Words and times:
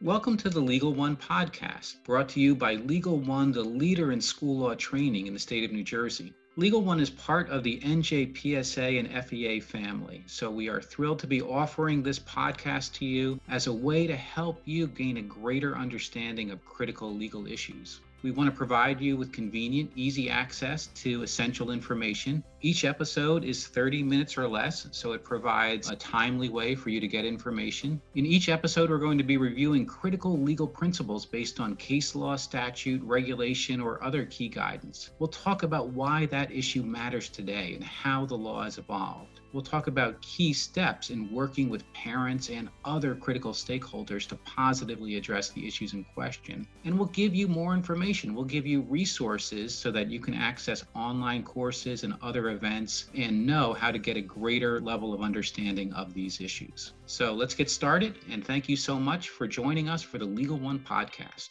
Welcome 0.00 0.36
to 0.36 0.48
the 0.48 0.60
Legal 0.60 0.94
One 0.94 1.16
podcast, 1.16 2.04
brought 2.04 2.28
to 2.28 2.40
you 2.40 2.54
by 2.54 2.74
Legal 2.74 3.18
One, 3.18 3.50
the 3.50 3.64
leader 3.64 4.12
in 4.12 4.20
school 4.20 4.58
law 4.58 4.76
training 4.76 5.26
in 5.26 5.34
the 5.34 5.40
state 5.40 5.64
of 5.64 5.72
New 5.72 5.82
Jersey. 5.82 6.32
Legal 6.54 6.82
One 6.82 7.00
is 7.00 7.10
part 7.10 7.50
of 7.50 7.64
the 7.64 7.80
NJPSA 7.80 9.00
and 9.00 9.24
FEA 9.24 9.58
family, 9.58 10.22
so 10.28 10.52
we 10.52 10.68
are 10.68 10.80
thrilled 10.80 11.18
to 11.18 11.26
be 11.26 11.42
offering 11.42 12.00
this 12.00 12.20
podcast 12.20 12.92
to 12.92 13.04
you 13.04 13.40
as 13.48 13.66
a 13.66 13.72
way 13.72 14.06
to 14.06 14.14
help 14.14 14.62
you 14.66 14.86
gain 14.86 15.16
a 15.16 15.22
greater 15.22 15.76
understanding 15.76 16.52
of 16.52 16.64
critical 16.64 17.12
legal 17.12 17.48
issues. 17.48 17.98
We 18.22 18.30
want 18.30 18.48
to 18.50 18.56
provide 18.56 19.00
you 19.00 19.16
with 19.16 19.32
convenient, 19.32 19.90
easy 19.96 20.30
access 20.30 20.88
to 21.02 21.22
essential 21.22 21.72
information. 21.72 22.44
Each 22.60 22.84
episode 22.84 23.44
is 23.44 23.68
30 23.68 24.02
minutes 24.02 24.36
or 24.36 24.48
less, 24.48 24.88
so 24.90 25.12
it 25.12 25.22
provides 25.22 25.90
a 25.90 25.94
timely 25.94 26.48
way 26.48 26.74
for 26.74 26.90
you 26.90 26.98
to 26.98 27.06
get 27.06 27.24
information. 27.24 28.00
In 28.16 28.26
each 28.26 28.48
episode, 28.48 28.90
we're 28.90 28.98
going 28.98 29.18
to 29.18 29.22
be 29.22 29.36
reviewing 29.36 29.86
critical 29.86 30.36
legal 30.36 30.66
principles 30.66 31.24
based 31.24 31.60
on 31.60 31.76
case 31.76 32.16
law, 32.16 32.34
statute, 32.34 33.00
regulation, 33.04 33.80
or 33.80 34.02
other 34.02 34.24
key 34.24 34.48
guidance. 34.48 35.10
We'll 35.20 35.28
talk 35.28 35.62
about 35.62 35.90
why 35.90 36.26
that 36.26 36.50
issue 36.50 36.82
matters 36.82 37.28
today 37.28 37.74
and 37.74 37.84
how 37.84 38.26
the 38.26 38.34
law 38.34 38.64
has 38.64 38.78
evolved. 38.78 39.38
We'll 39.52 39.62
talk 39.62 39.86
about 39.86 40.20
key 40.20 40.52
steps 40.52 41.08
in 41.08 41.32
working 41.32 41.70
with 41.70 41.90
parents 41.94 42.50
and 42.50 42.68
other 42.84 43.14
critical 43.14 43.52
stakeholders 43.52 44.28
to 44.28 44.36
positively 44.36 45.16
address 45.16 45.48
the 45.48 45.66
issues 45.66 45.94
in 45.94 46.04
question. 46.04 46.66
And 46.84 46.98
we'll 46.98 47.08
give 47.08 47.34
you 47.34 47.48
more 47.48 47.72
information. 47.72 48.34
We'll 48.34 48.44
give 48.44 48.66
you 48.66 48.82
resources 48.82 49.74
so 49.74 49.90
that 49.92 50.10
you 50.10 50.20
can 50.20 50.34
access 50.34 50.84
online 50.94 51.44
courses 51.44 52.04
and 52.04 52.14
other 52.20 52.47
events 52.50 53.06
and 53.16 53.46
know 53.46 53.72
how 53.72 53.90
to 53.90 53.98
get 53.98 54.16
a 54.16 54.20
greater 54.20 54.80
level 54.80 55.12
of 55.14 55.22
understanding 55.22 55.92
of 55.92 56.14
these 56.14 56.40
issues. 56.40 56.92
So 57.06 57.32
let's 57.32 57.54
get 57.54 57.70
started. 57.70 58.18
And 58.30 58.44
thank 58.44 58.68
you 58.68 58.76
so 58.76 58.98
much 58.98 59.30
for 59.30 59.46
joining 59.46 59.88
us 59.88 60.02
for 60.02 60.18
the 60.18 60.24
Legal 60.24 60.58
One 60.58 60.78
podcast. 60.78 61.48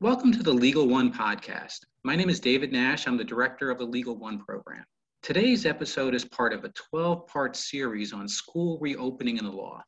Welcome 0.00 0.32
to 0.32 0.42
the 0.42 0.52
Legal 0.52 0.88
One 0.88 1.12
podcast. 1.12 1.80
My 2.02 2.16
name 2.16 2.28
is 2.28 2.40
David 2.40 2.72
Nash. 2.72 3.06
I'm 3.06 3.16
the 3.16 3.24
director 3.24 3.70
of 3.70 3.78
the 3.78 3.84
Legal 3.84 4.16
One 4.16 4.38
program. 4.38 4.84
Today's 5.22 5.64
episode 5.64 6.14
is 6.14 6.24
part 6.24 6.52
of 6.52 6.64
a 6.64 6.72
12 6.90 7.26
part 7.26 7.56
series 7.56 8.12
on 8.12 8.28
school 8.28 8.78
reopening 8.80 9.38
in 9.38 9.44
the 9.44 9.50
law. 9.50 9.82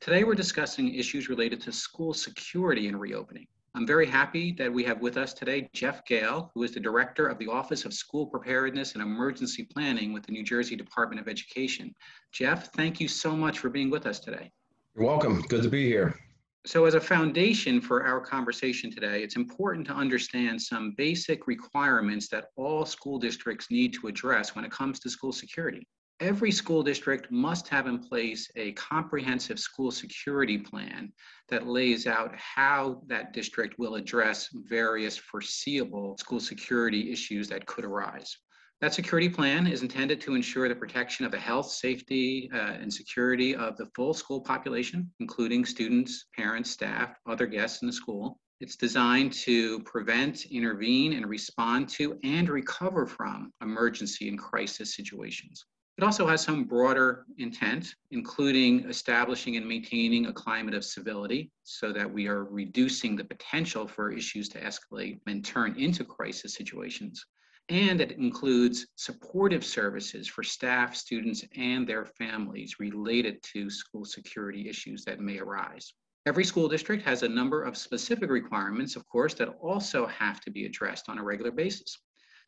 Today, 0.00 0.24
we're 0.24 0.34
discussing 0.34 0.94
issues 0.94 1.28
related 1.28 1.60
to 1.60 1.72
school 1.72 2.12
security 2.12 2.88
and 2.88 2.98
reopening. 2.98 3.46
I'm 3.74 3.86
very 3.86 4.06
happy 4.06 4.50
that 4.52 4.72
we 4.72 4.82
have 4.84 5.00
with 5.00 5.16
us 5.16 5.32
today 5.32 5.70
Jeff 5.72 6.04
Gale, 6.04 6.50
who 6.54 6.64
is 6.64 6.72
the 6.72 6.80
Director 6.80 7.28
of 7.28 7.38
the 7.38 7.46
Office 7.46 7.84
of 7.84 7.94
School 7.94 8.26
Preparedness 8.26 8.94
and 8.94 9.02
Emergency 9.02 9.62
Planning 9.62 10.12
with 10.12 10.24
the 10.24 10.32
New 10.32 10.42
Jersey 10.42 10.74
Department 10.74 11.20
of 11.20 11.28
Education. 11.28 11.94
Jeff, 12.32 12.72
thank 12.72 13.00
you 13.00 13.06
so 13.06 13.36
much 13.36 13.60
for 13.60 13.70
being 13.70 13.88
with 13.88 14.06
us 14.06 14.18
today. 14.18 14.50
You're 14.96 15.06
welcome. 15.06 15.42
Good 15.42 15.62
to 15.62 15.68
be 15.68 15.86
here. 15.86 16.18
So, 16.66 16.84
as 16.84 16.94
a 16.94 17.00
foundation 17.00 17.80
for 17.80 18.04
our 18.04 18.20
conversation 18.20 18.90
today, 18.90 19.22
it's 19.22 19.36
important 19.36 19.86
to 19.86 19.94
understand 19.94 20.60
some 20.60 20.94
basic 20.98 21.46
requirements 21.46 22.28
that 22.28 22.46
all 22.56 22.84
school 22.84 23.20
districts 23.20 23.70
need 23.70 23.94
to 23.94 24.08
address 24.08 24.54
when 24.56 24.64
it 24.64 24.72
comes 24.72 24.98
to 25.00 25.10
school 25.10 25.32
security. 25.32 25.86
Every 26.20 26.50
school 26.50 26.82
district 26.82 27.30
must 27.30 27.66
have 27.68 27.86
in 27.86 27.98
place 27.98 28.50
a 28.54 28.72
comprehensive 28.72 29.58
school 29.58 29.90
security 29.90 30.58
plan 30.58 31.14
that 31.48 31.66
lays 31.66 32.06
out 32.06 32.36
how 32.36 33.00
that 33.06 33.32
district 33.32 33.78
will 33.78 33.94
address 33.94 34.50
various 34.52 35.16
foreseeable 35.16 36.18
school 36.18 36.38
security 36.38 37.10
issues 37.10 37.48
that 37.48 37.64
could 37.64 37.86
arise. 37.86 38.36
That 38.82 38.92
security 38.92 39.30
plan 39.30 39.66
is 39.66 39.80
intended 39.80 40.20
to 40.20 40.34
ensure 40.34 40.68
the 40.68 40.74
protection 40.74 41.24
of 41.24 41.32
the 41.32 41.38
health, 41.38 41.70
safety, 41.70 42.50
uh, 42.52 42.58
and 42.58 42.92
security 42.92 43.56
of 43.56 43.78
the 43.78 43.88
full 43.94 44.12
school 44.12 44.42
population, 44.42 45.10
including 45.20 45.64
students, 45.64 46.26
parents, 46.36 46.70
staff, 46.70 47.16
other 47.26 47.46
guests 47.46 47.80
in 47.80 47.86
the 47.86 47.94
school. 47.94 48.38
It's 48.60 48.76
designed 48.76 49.32
to 49.44 49.80
prevent, 49.84 50.44
intervene, 50.50 51.14
and 51.14 51.26
respond 51.26 51.88
to 51.90 52.18
and 52.24 52.46
recover 52.50 53.06
from 53.06 53.54
emergency 53.62 54.28
and 54.28 54.38
crisis 54.38 54.94
situations. 54.94 55.64
It 55.98 56.04
also 56.04 56.26
has 56.26 56.42
some 56.42 56.64
broader 56.64 57.26
intent, 57.38 57.94
including 58.10 58.88
establishing 58.88 59.56
and 59.56 59.66
maintaining 59.66 60.26
a 60.26 60.32
climate 60.32 60.74
of 60.74 60.84
civility 60.84 61.50
so 61.62 61.92
that 61.92 62.10
we 62.10 62.26
are 62.26 62.44
reducing 62.44 63.16
the 63.16 63.24
potential 63.24 63.86
for 63.86 64.10
issues 64.10 64.48
to 64.50 64.60
escalate 64.60 65.20
and 65.26 65.44
turn 65.44 65.78
into 65.78 66.04
crisis 66.04 66.54
situations 66.54 67.24
and 67.70 68.00
it 68.00 68.12
includes 68.12 68.88
supportive 68.96 69.64
services 69.64 70.26
for 70.26 70.42
staff, 70.42 70.94
students, 70.94 71.44
and 71.56 71.86
their 71.86 72.04
families 72.04 72.80
related 72.80 73.40
to 73.44 73.70
school 73.70 74.04
security 74.04 74.68
issues 74.68 75.04
that 75.04 75.20
may 75.20 75.38
arise. 75.38 75.94
Every 76.26 76.44
school 76.44 76.68
district 76.68 77.04
has 77.04 77.22
a 77.22 77.28
number 77.28 77.62
of 77.62 77.76
specific 77.76 78.28
requirements, 78.28 78.96
of 78.96 79.08
course, 79.08 79.34
that 79.34 79.56
also 79.62 80.06
have 80.06 80.40
to 80.42 80.50
be 80.50 80.66
addressed 80.66 81.08
on 81.08 81.18
a 81.18 81.22
regular 81.22 81.52
basis. 81.52 81.96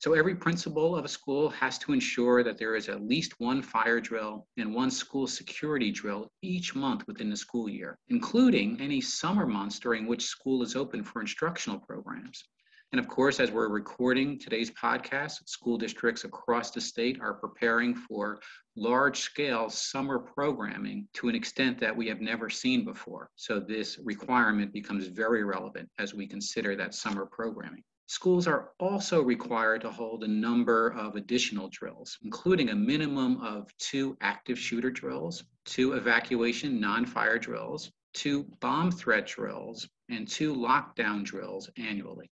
So 0.03 0.15
every 0.15 0.35
principal 0.35 0.97
of 0.97 1.05
a 1.05 1.09
school 1.09 1.49
has 1.51 1.79
to 1.79 1.93
ensure 1.93 2.43
that 2.43 2.59
there 2.59 2.75
is 2.75 2.89
at 2.89 3.05
least 3.05 3.39
one 3.39 3.63
fire 3.63 4.01
drill 4.01 4.49
and 4.57 4.75
one 4.75 4.91
school 4.91 5.29
security 5.29 5.93
drill 5.93 6.29
each 6.43 6.75
month 6.75 7.07
within 7.07 7.31
the 7.31 7.37
school 7.37 7.69
year, 7.69 7.97
including 8.09 8.81
any 8.81 9.01
summer 9.01 9.47
months 9.47 9.79
during 9.79 10.09
which 10.09 10.25
school 10.25 10.61
is 10.61 10.75
open 10.75 11.05
for 11.05 11.21
instructional 11.21 11.79
programs. 11.79 12.43
And 12.91 12.99
of 12.99 13.07
course, 13.07 13.39
as 13.39 13.53
we're 13.53 13.69
recording 13.69 14.41
today's 14.41 14.73
podcast, 14.73 15.49
school 15.49 15.79
districts 15.79 16.25
across 16.25 16.73
the 16.73 16.81
state 16.81 17.21
are 17.21 17.35
preparing 17.35 17.95
for 17.95 18.41
large 18.75 19.21
scale 19.21 19.71
summer 19.71 20.19
programming 20.19 21.07
to 21.15 21.29
an 21.29 21.37
extent 21.37 21.79
that 21.79 21.97
we 21.97 22.09
have 22.09 22.21
never 22.21 22.51
seen 22.51 22.85
before. 22.85 23.31
So 23.37 23.61
this 23.61 24.01
requirement 24.03 24.73
becomes 24.73 25.07
very 25.07 25.45
relevant 25.45 25.89
as 26.01 26.13
we 26.13 26.27
consider 26.27 26.75
that 26.75 26.93
summer 26.93 27.25
programming. 27.25 27.85
Schools 28.13 28.47
are 28.47 28.73
also 28.79 29.23
required 29.23 29.81
to 29.81 29.91
hold 29.91 30.23
a 30.23 30.29
number 30.29 30.89
of 30.89 31.17
additional 31.17 31.71
drills, 31.71 32.19
including 32.23 32.69
a 32.69 32.75
minimum 32.75 33.41
of 33.41 33.75
two 33.79 34.19
active 34.21 34.59
shooter 34.59 34.91
drills, 34.91 35.45
two 35.65 35.95
evacuation 35.95 36.79
non 36.79 37.07
fire 37.07 37.39
drills, 37.39 37.91
two 38.13 38.45
bomb 38.61 38.91
threat 38.91 39.27
drills, 39.27 39.89
and 40.11 40.29
two 40.29 40.55
lockdown 40.55 41.25
drills 41.25 41.71
annually. 41.79 42.31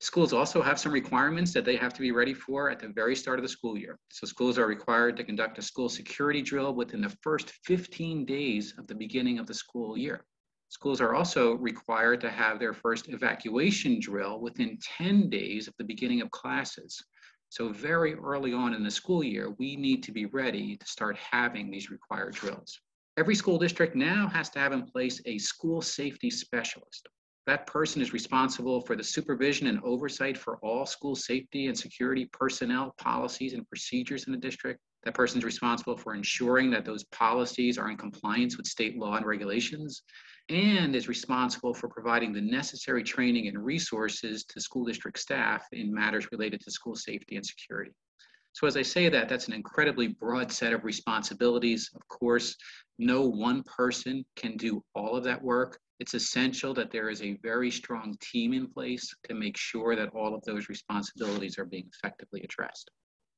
Schools 0.00 0.34
also 0.34 0.60
have 0.60 0.78
some 0.78 0.92
requirements 0.92 1.54
that 1.54 1.64
they 1.64 1.76
have 1.76 1.94
to 1.94 2.02
be 2.02 2.12
ready 2.12 2.34
for 2.34 2.68
at 2.68 2.78
the 2.78 2.88
very 2.88 3.16
start 3.16 3.38
of 3.38 3.42
the 3.42 3.48
school 3.48 3.78
year. 3.78 3.98
So 4.10 4.26
schools 4.26 4.58
are 4.58 4.66
required 4.66 5.16
to 5.16 5.24
conduct 5.24 5.56
a 5.56 5.62
school 5.62 5.88
security 5.88 6.42
drill 6.42 6.74
within 6.74 7.00
the 7.00 7.16
first 7.22 7.52
15 7.64 8.26
days 8.26 8.74
of 8.76 8.86
the 8.86 8.94
beginning 8.94 9.38
of 9.38 9.46
the 9.46 9.54
school 9.54 9.96
year. 9.96 10.26
Schools 10.68 11.00
are 11.00 11.14
also 11.14 11.54
required 11.54 12.20
to 12.20 12.30
have 12.30 12.58
their 12.58 12.72
first 12.72 13.08
evacuation 13.08 14.00
drill 14.00 14.40
within 14.40 14.78
10 14.98 15.30
days 15.30 15.68
of 15.68 15.74
the 15.78 15.84
beginning 15.84 16.20
of 16.20 16.30
classes. 16.30 17.02
So 17.48 17.68
very 17.68 18.14
early 18.14 18.52
on 18.52 18.74
in 18.74 18.82
the 18.82 18.90
school 18.90 19.22
year, 19.22 19.54
we 19.58 19.76
need 19.76 20.02
to 20.02 20.12
be 20.12 20.26
ready 20.26 20.76
to 20.76 20.86
start 20.86 21.16
having 21.16 21.70
these 21.70 21.90
required 21.90 22.34
drills. 22.34 22.80
Every 23.16 23.34
school 23.34 23.58
district 23.58 23.94
now 23.94 24.28
has 24.28 24.50
to 24.50 24.58
have 24.58 24.72
in 24.72 24.84
place 24.84 25.22
a 25.24 25.38
school 25.38 25.80
safety 25.80 26.30
specialist. 26.30 27.08
That 27.46 27.68
person 27.68 28.02
is 28.02 28.12
responsible 28.12 28.80
for 28.80 28.96
the 28.96 29.04
supervision 29.04 29.68
and 29.68 29.80
oversight 29.84 30.36
for 30.36 30.56
all 30.58 30.84
school 30.84 31.14
safety 31.14 31.68
and 31.68 31.78
security 31.78 32.28
personnel, 32.32 32.92
policies, 32.98 33.52
and 33.52 33.66
procedures 33.68 34.26
in 34.26 34.32
the 34.32 34.38
district. 34.38 34.80
That 35.04 35.14
person 35.14 35.38
is 35.38 35.44
responsible 35.44 35.96
for 35.96 36.14
ensuring 36.14 36.70
that 36.72 36.84
those 36.84 37.04
policies 37.04 37.78
are 37.78 37.88
in 37.88 37.96
compliance 37.96 38.56
with 38.56 38.66
state 38.66 38.98
law 38.98 39.14
and 39.14 39.24
regulations 39.24 40.02
and 40.48 40.94
is 40.94 41.08
responsible 41.08 41.74
for 41.74 41.88
providing 41.88 42.32
the 42.32 42.40
necessary 42.40 43.02
training 43.02 43.48
and 43.48 43.64
resources 43.64 44.44
to 44.44 44.60
school 44.60 44.84
district 44.84 45.18
staff 45.18 45.66
in 45.72 45.92
matters 45.92 46.28
related 46.30 46.60
to 46.60 46.70
school 46.70 46.94
safety 46.94 47.36
and 47.36 47.44
security. 47.44 47.92
So 48.52 48.66
as 48.66 48.76
I 48.76 48.82
say 48.82 49.08
that, 49.08 49.28
that's 49.28 49.48
an 49.48 49.52
incredibly 49.52 50.08
broad 50.08 50.50
set 50.50 50.72
of 50.72 50.84
responsibilities. 50.84 51.90
Of 51.94 52.06
course, 52.08 52.56
no 52.98 53.22
one 53.22 53.62
person 53.64 54.24
can 54.36 54.56
do 54.56 54.82
all 54.94 55.14
of 55.14 55.24
that 55.24 55.42
work. 55.42 55.78
It's 55.98 56.14
essential 56.14 56.72
that 56.74 56.90
there 56.90 57.10
is 57.10 57.22
a 57.22 57.38
very 57.42 57.70
strong 57.70 58.14
team 58.20 58.54
in 58.54 58.68
place 58.68 59.14
to 59.28 59.34
make 59.34 59.56
sure 59.56 59.96
that 59.96 60.10
all 60.14 60.34
of 60.34 60.42
those 60.44 60.68
responsibilities 60.68 61.58
are 61.58 61.64
being 61.64 61.90
effectively 61.94 62.42
addressed. 62.42 62.90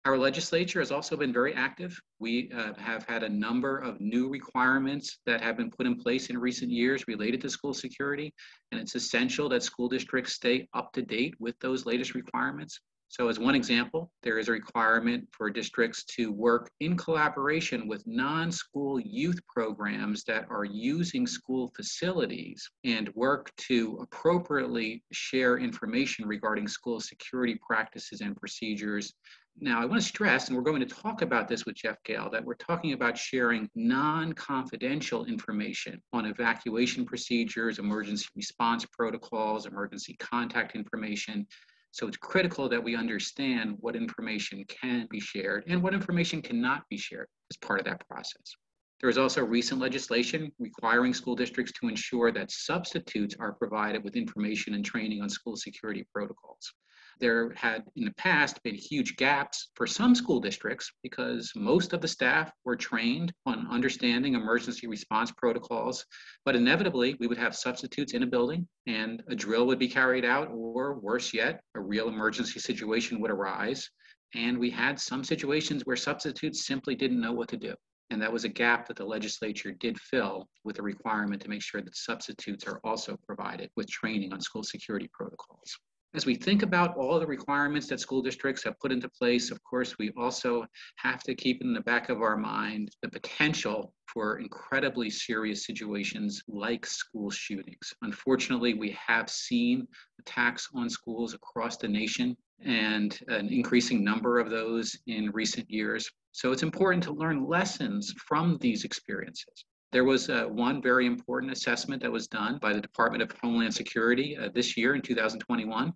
Our 0.04 0.16
legislature 0.16 0.78
has 0.78 0.90
also 0.90 1.16
been 1.16 1.32
very 1.32 1.54
active. 1.54 1.98
We 2.18 2.50
uh, 2.52 2.72
have 2.78 3.04
had 3.06 3.24
a 3.24 3.28
number 3.28 3.78
of 3.78 4.00
new 4.00 4.28
requirements 4.28 5.18
that 5.26 5.40
have 5.42 5.56
been 5.56 5.70
put 5.70 5.86
in 5.86 5.96
place 5.96 6.30
in 6.30 6.38
recent 6.38 6.70
years 6.70 7.04
related 7.08 7.40
to 7.42 7.50
school 7.50 7.74
security, 7.74 8.32
and 8.70 8.80
it's 8.80 8.94
essential 8.94 9.48
that 9.50 9.62
school 9.62 9.88
districts 9.88 10.34
stay 10.34 10.68
up 10.72 10.92
to 10.92 11.02
date 11.02 11.34
with 11.38 11.58
those 11.58 11.84
latest 11.84 12.14
requirements. 12.14 12.80
So 13.10 13.28
as 13.28 13.38
one 13.38 13.54
example, 13.54 14.10
there 14.22 14.38
is 14.38 14.48
a 14.48 14.52
requirement 14.52 15.26
for 15.32 15.48
districts 15.48 16.04
to 16.16 16.30
work 16.30 16.70
in 16.80 16.94
collaboration 16.94 17.88
with 17.88 18.06
non-school 18.06 19.00
youth 19.00 19.40
programs 19.48 20.24
that 20.24 20.44
are 20.50 20.66
using 20.66 21.26
school 21.26 21.72
facilities 21.74 22.68
and 22.84 23.08
work 23.14 23.50
to 23.68 23.98
appropriately 24.02 25.02
share 25.10 25.56
information 25.56 26.28
regarding 26.28 26.68
school 26.68 27.00
security 27.00 27.58
practices 27.66 28.20
and 28.20 28.36
procedures 28.36 29.14
Now, 29.60 29.81
I 29.82 29.87
want 29.87 30.00
to 30.00 30.06
stress, 30.06 30.46
and 30.46 30.56
we're 30.56 30.62
going 30.62 30.87
to 30.87 30.87
talk 30.87 31.22
about 31.22 31.49
this 31.49 31.66
with 31.66 31.75
Jeff 31.75 31.96
Gale, 32.05 32.31
that 32.31 32.44
we're 32.44 32.55
talking 32.55 32.93
about 32.93 33.19
sharing 33.19 33.69
non 33.75 34.32
confidential 34.32 35.25
information 35.25 36.00
on 36.12 36.26
evacuation 36.26 37.05
procedures, 37.05 37.81
emergency 37.81 38.26
response 38.37 38.87
protocols, 38.87 39.66
emergency 39.66 40.16
contact 40.20 40.76
information. 40.76 41.44
So 41.90 42.06
it's 42.06 42.16
critical 42.16 42.69
that 42.69 42.82
we 42.82 42.94
understand 42.94 43.76
what 43.81 43.96
information 43.96 44.64
can 44.69 45.08
be 45.10 45.19
shared 45.19 45.64
and 45.66 45.82
what 45.82 45.94
information 45.94 46.40
cannot 46.40 46.88
be 46.88 46.96
shared 46.96 47.26
as 47.50 47.56
part 47.56 47.81
of 47.81 47.87
that 47.87 48.06
process. 48.06 48.54
There 49.00 49.11
is 49.11 49.19
also 49.19 49.44
recent 49.44 49.81
legislation 49.81 50.52
requiring 50.61 51.14
school 51.14 51.34
districts 51.34 51.72
to 51.81 51.88
ensure 51.88 52.31
that 52.31 52.52
substitutes 52.52 53.34
are 53.40 53.54
provided 53.54 54.04
with 54.04 54.14
information 54.14 54.75
and 54.75 54.84
training 54.84 55.20
on 55.20 55.28
school 55.28 55.56
security 55.56 56.06
protocols. 56.14 56.72
There 57.20 57.52
had 57.54 57.84
in 57.96 58.04
the 58.04 58.14
past 58.14 58.62
been 58.62 58.76
huge 58.76 59.16
gaps 59.16 59.70
for 59.74 59.86
some 59.86 60.14
school 60.14 60.38
districts 60.38 60.92
because 61.02 61.52
most 61.56 61.92
of 61.92 62.00
the 62.00 62.06
staff 62.06 62.52
were 62.64 62.76
trained 62.76 63.32
on 63.44 63.66
understanding 63.68 64.34
emergency 64.34 64.86
response 64.86 65.32
protocols. 65.32 66.06
But 66.44 66.54
inevitably, 66.54 67.16
we 67.18 67.26
would 67.26 67.38
have 67.38 67.56
substitutes 67.56 68.14
in 68.14 68.22
a 68.22 68.26
building 68.26 68.68
and 68.86 69.22
a 69.28 69.34
drill 69.34 69.66
would 69.66 69.80
be 69.80 69.88
carried 69.88 70.24
out, 70.24 70.48
or 70.52 71.00
worse 71.00 71.34
yet, 71.34 71.60
a 71.74 71.80
real 71.80 72.08
emergency 72.08 72.60
situation 72.60 73.20
would 73.20 73.32
arise. 73.32 73.90
And 74.34 74.58
we 74.58 74.70
had 74.70 75.00
some 75.00 75.24
situations 75.24 75.82
where 75.84 75.96
substitutes 75.96 76.66
simply 76.66 76.94
didn't 76.94 77.20
know 77.20 77.32
what 77.32 77.48
to 77.48 77.56
do. 77.56 77.74
And 78.10 78.22
that 78.22 78.32
was 78.32 78.44
a 78.44 78.48
gap 78.48 78.86
that 78.86 78.96
the 78.96 79.04
legislature 79.04 79.72
did 79.72 80.00
fill 80.00 80.48
with 80.64 80.78
a 80.78 80.82
requirement 80.82 81.42
to 81.42 81.48
make 81.48 81.62
sure 81.62 81.82
that 81.82 81.96
substitutes 81.96 82.66
are 82.66 82.80
also 82.84 83.18
provided 83.26 83.70
with 83.76 83.90
training 83.90 84.32
on 84.32 84.40
school 84.40 84.62
security 84.62 85.10
protocols. 85.12 85.76
As 86.14 86.25
we 86.25 86.34
think 86.34 86.62
about 86.62 86.96
all 86.96 87.20
the 87.20 87.26
requirements 87.26 87.87
that 87.88 88.00
school 88.00 88.22
districts 88.22 88.64
have 88.64 88.78
put 88.81 88.93
into 88.93 89.10
place, 89.10 89.50
of 89.50 89.62
course, 89.62 89.99
we 89.99 90.10
also 90.16 90.64
have 90.96 91.22
to 91.25 91.34
keep 91.34 91.60
in 91.60 91.75
the 91.75 91.82
back 91.82 92.08
of 92.08 92.22
our 92.22 92.37
mind 92.37 92.90
the 93.02 93.10
potential 93.10 93.93
for 94.06 94.38
incredibly 94.38 95.10
serious 95.10 95.66
situations 95.66 96.43
like 96.49 96.87
school 96.87 97.28
shootings. 97.28 97.93
Unfortunately, 98.00 98.72
we 98.72 98.96
have 99.06 99.28
seen 99.28 99.87
attacks 100.19 100.70
on 100.75 100.88
schools 100.88 101.34
across 101.34 101.76
the 101.76 101.88
nation 101.88 102.34
and 102.64 103.20
an 103.28 103.49
increasing 103.49 104.02
number 104.02 104.38
of 104.38 104.49
those 104.49 104.96
in 105.08 105.31
recent 105.32 105.70
years. 105.70 106.11
So 106.32 106.52
it's 106.52 106.62
important 106.62 107.02
to 107.04 107.12
learn 107.12 107.46
lessons 107.46 108.14
from 108.26 108.56
these 108.62 108.84
experiences. 108.84 109.66
There 109.90 110.05
was 110.05 110.29
uh, 110.29 110.44
one 110.44 110.82
very 110.82 111.06
important 111.06 111.50
assessment 111.50 112.02
that 112.02 112.12
was 112.12 112.29
done 112.29 112.58
by 112.58 112.75
the 112.75 112.81
Department 112.81 113.23
of 113.23 113.32
Homeland 113.40 113.75
Security 113.75 114.37
uh, 114.37 114.50
this 114.55 114.76
year 114.76 114.94
in 114.94 115.00
2021, 115.00 115.93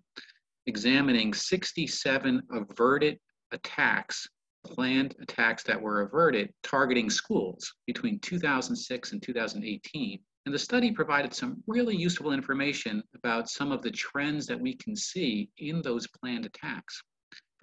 examining 0.65 1.33
67 1.33 2.41
averted 2.51 3.19
attacks, 3.51 4.27
planned 4.65 5.15
attacks 5.21 5.61
that 5.63 5.79
were 5.79 6.01
averted 6.01 6.51
targeting 6.63 7.09
schools 7.09 7.71
between 7.85 8.17
2006 8.19 9.11
and 9.11 9.21
2018. 9.21 10.19
And 10.45 10.55
the 10.55 10.59
study 10.59 10.91
provided 10.91 11.33
some 11.33 11.63
really 11.67 11.95
useful 11.95 12.33
information 12.33 13.03
about 13.15 13.47
some 13.47 13.71
of 13.71 13.83
the 13.83 13.91
trends 13.91 14.47
that 14.47 14.59
we 14.59 14.73
can 14.75 14.95
see 14.95 15.49
in 15.59 15.83
those 15.83 16.07
planned 16.07 16.47
attacks. 16.47 17.01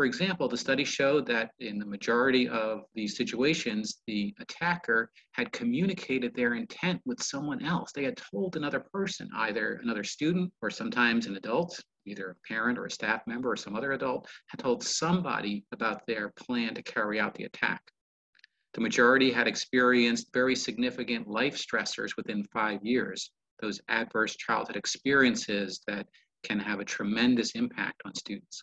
For 0.01 0.07
example, 0.07 0.49
the 0.49 0.57
study 0.57 0.83
showed 0.83 1.27
that 1.27 1.51
in 1.59 1.79
the 1.79 1.85
majority 1.85 2.49
of 2.49 2.87
these 2.95 3.19
situations, 3.19 4.01
the 4.07 4.35
attacker 4.41 5.13
had 5.33 5.53
communicated 5.53 6.35
their 6.35 6.55
intent 6.55 7.03
with 7.05 7.23
someone 7.23 7.63
else. 7.63 7.93
They 7.93 8.05
had 8.05 8.17
told 8.17 8.57
another 8.57 8.81
person, 8.81 9.29
either 9.37 9.79
another 9.83 10.03
student 10.03 10.55
or 10.63 10.71
sometimes 10.71 11.27
an 11.27 11.37
adult, 11.37 11.79
either 12.07 12.31
a 12.31 12.49
parent 12.49 12.79
or 12.79 12.87
a 12.87 12.91
staff 12.91 13.21
member 13.27 13.51
or 13.51 13.59
some 13.59 13.77
other 13.77 13.93
adult, 13.93 14.27
had 14.47 14.59
told 14.59 14.83
somebody 14.83 15.67
about 15.71 16.07
their 16.07 16.31
plan 16.31 16.75
to 16.77 16.83
carry 16.83 17.21
out 17.21 17.35
the 17.35 17.45
attack. 17.45 17.83
The 18.73 18.81
majority 18.81 19.31
had 19.31 19.47
experienced 19.47 20.33
very 20.33 20.57
significant 20.57 21.29
life 21.29 21.59
stressors 21.59 22.17
within 22.17 22.43
five 22.45 22.83
years, 22.83 23.33
those 23.61 23.83
adverse 23.91 24.35
childhood 24.35 24.77
experiences 24.77 25.83
that 25.87 26.07
can 26.43 26.59
have 26.59 26.81
a 26.81 26.87
tremendous 26.87 27.51
impact 27.51 28.01
on 28.07 28.15
students. 28.15 28.63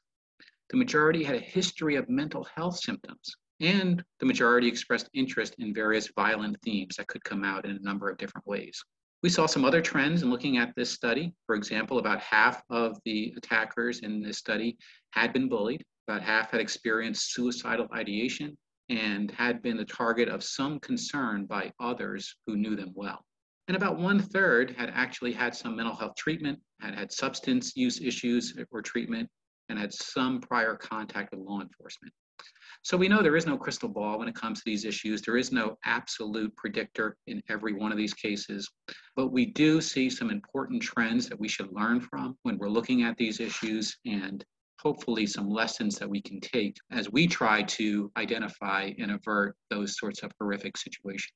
The 0.69 0.78
majority 0.78 1.24
had 1.24 1.36
a 1.36 1.40
history 1.40 1.96
of 1.96 2.10
mental 2.10 2.44
health 2.44 2.78
symptoms, 2.80 3.36
and 3.62 4.04
the 4.19 4.25
majority 4.25 4.68
expressed 4.68 5.10
interest 5.14 5.56
in 5.60 5.74
various 5.74 6.10
violent 6.16 6.62
themes 6.62 6.98
that 6.98 7.08
could 7.08 7.24
come 7.24 7.46
out 7.46 7.66
in 7.66 7.72
a 7.72 7.80
number 7.80 8.10
of 8.10 8.18
different 8.18 8.46
ways. 8.46 8.84
We 9.24 9.30
saw 9.30 9.46
some 9.46 9.66
other 9.66 9.81
trends 9.81 10.24
in 10.24 10.30
looking 10.30 10.58
at 10.58 10.75
this 10.75 10.92
study. 10.92 11.34
For 11.46 11.56
example, 11.56 12.00
about 12.00 12.19
half 12.19 12.62
of 12.69 13.00
the 13.06 13.34
attackers 13.38 14.00
in 14.00 14.22
this 14.22 14.38
study 14.38 14.78
had 15.12 15.34
been 15.34 15.48
bullied, 15.48 15.84
about 16.08 16.22
half 16.22 16.52
had 16.52 16.62
experienced 16.62 17.34
suicidal 17.34 17.88
ideation, 17.94 18.58
and 18.90 19.31
had 19.31 19.62
been 19.62 19.78
the 19.78 19.86
target 19.86 20.30
of 20.30 20.44
some 20.44 20.80
concern 20.81 21.46
by 21.46 21.72
others 21.80 22.36
who 22.46 22.58
knew 22.58 22.75
them 22.75 22.92
well. 22.94 23.25
And 23.68 23.75
about 23.75 23.98
one 23.98 24.19
third 24.19 24.72
had 24.72 24.92
actually 24.94 25.34
had 25.34 25.56
some 25.56 25.75
mental 25.75 25.96
health 25.96 26.16
treatment, 26.16 26.60
had 26.80 26.94
had 26.94 27.12
substance 27.12 27.75
use 27.75 28.00
issues 28.02 28.58
or 28.72 28.81
treatment, 28.81 29.30
and 29.69 29.80
had 29.80 29.94
some 29.94 30.40
prior 30.42 30.75
contact 30.75 31.31
with 31.31 31.42
law 31.42 31.62
enforcement. 31.62 32.14
So 32.84 32.96
we 32.96 33.08
know 33.08 33.22
there 33.22 33.36
is 33.36 33.48
no 33.48 33.58
crystal 33.58 33.90
ball 33.90 34.19
when 34.19 34.28
it 34.28 34.36
comes 34.36 34.60
to 34.60 34.66
these 34.66 34.86
issues. 34.86 35.22
There 35.22 35.38
is 35.38 35.52
no 35.52 35.78
absolute 35.86 36.56
predictor 36.56 37.18
in 37.28 37.42
every 37.50 37.74
one 37.74 37.92
of 37.92 37.98
these 37.98 38.14
cases, 38.14 38.69
but 39.16 39.31
we 39.31 39.48
do 39.48 39.81
see 39.81 40.10
some 40.10 40.30
important 40.30 40.81
trends 40.81 41.28
that 41.28 41.40
we 41.40 41.48
should 41.48 41.72
learn 41.74 42.00
from 42.00 42.38
when 42.44 42.58
we're 42.58 42.69
looking 42.69 43.04
at 43.04 43.18
these 43.18 43.40
issues 43.40 43.98
and 44.06 44.46
hopefully 44.80 45.25
some 45.25 45.50
lessons 45.50 45.98
that 45.98 46.10
we 46.10 46.22
can 46.22 46.40
take 46.40 46.78
as 46.92 47.12
we 47.12 47.28
try 47.28 47.64
to 47.64 48.12
identify 48.16 48.92
and 49.00 49.12
avert 49.12 49.56
those 49.69 49.98
sorts 49.98 50.22
of 50.22 50.31
horrific 50.40 50.78
situations. 50.78 51.34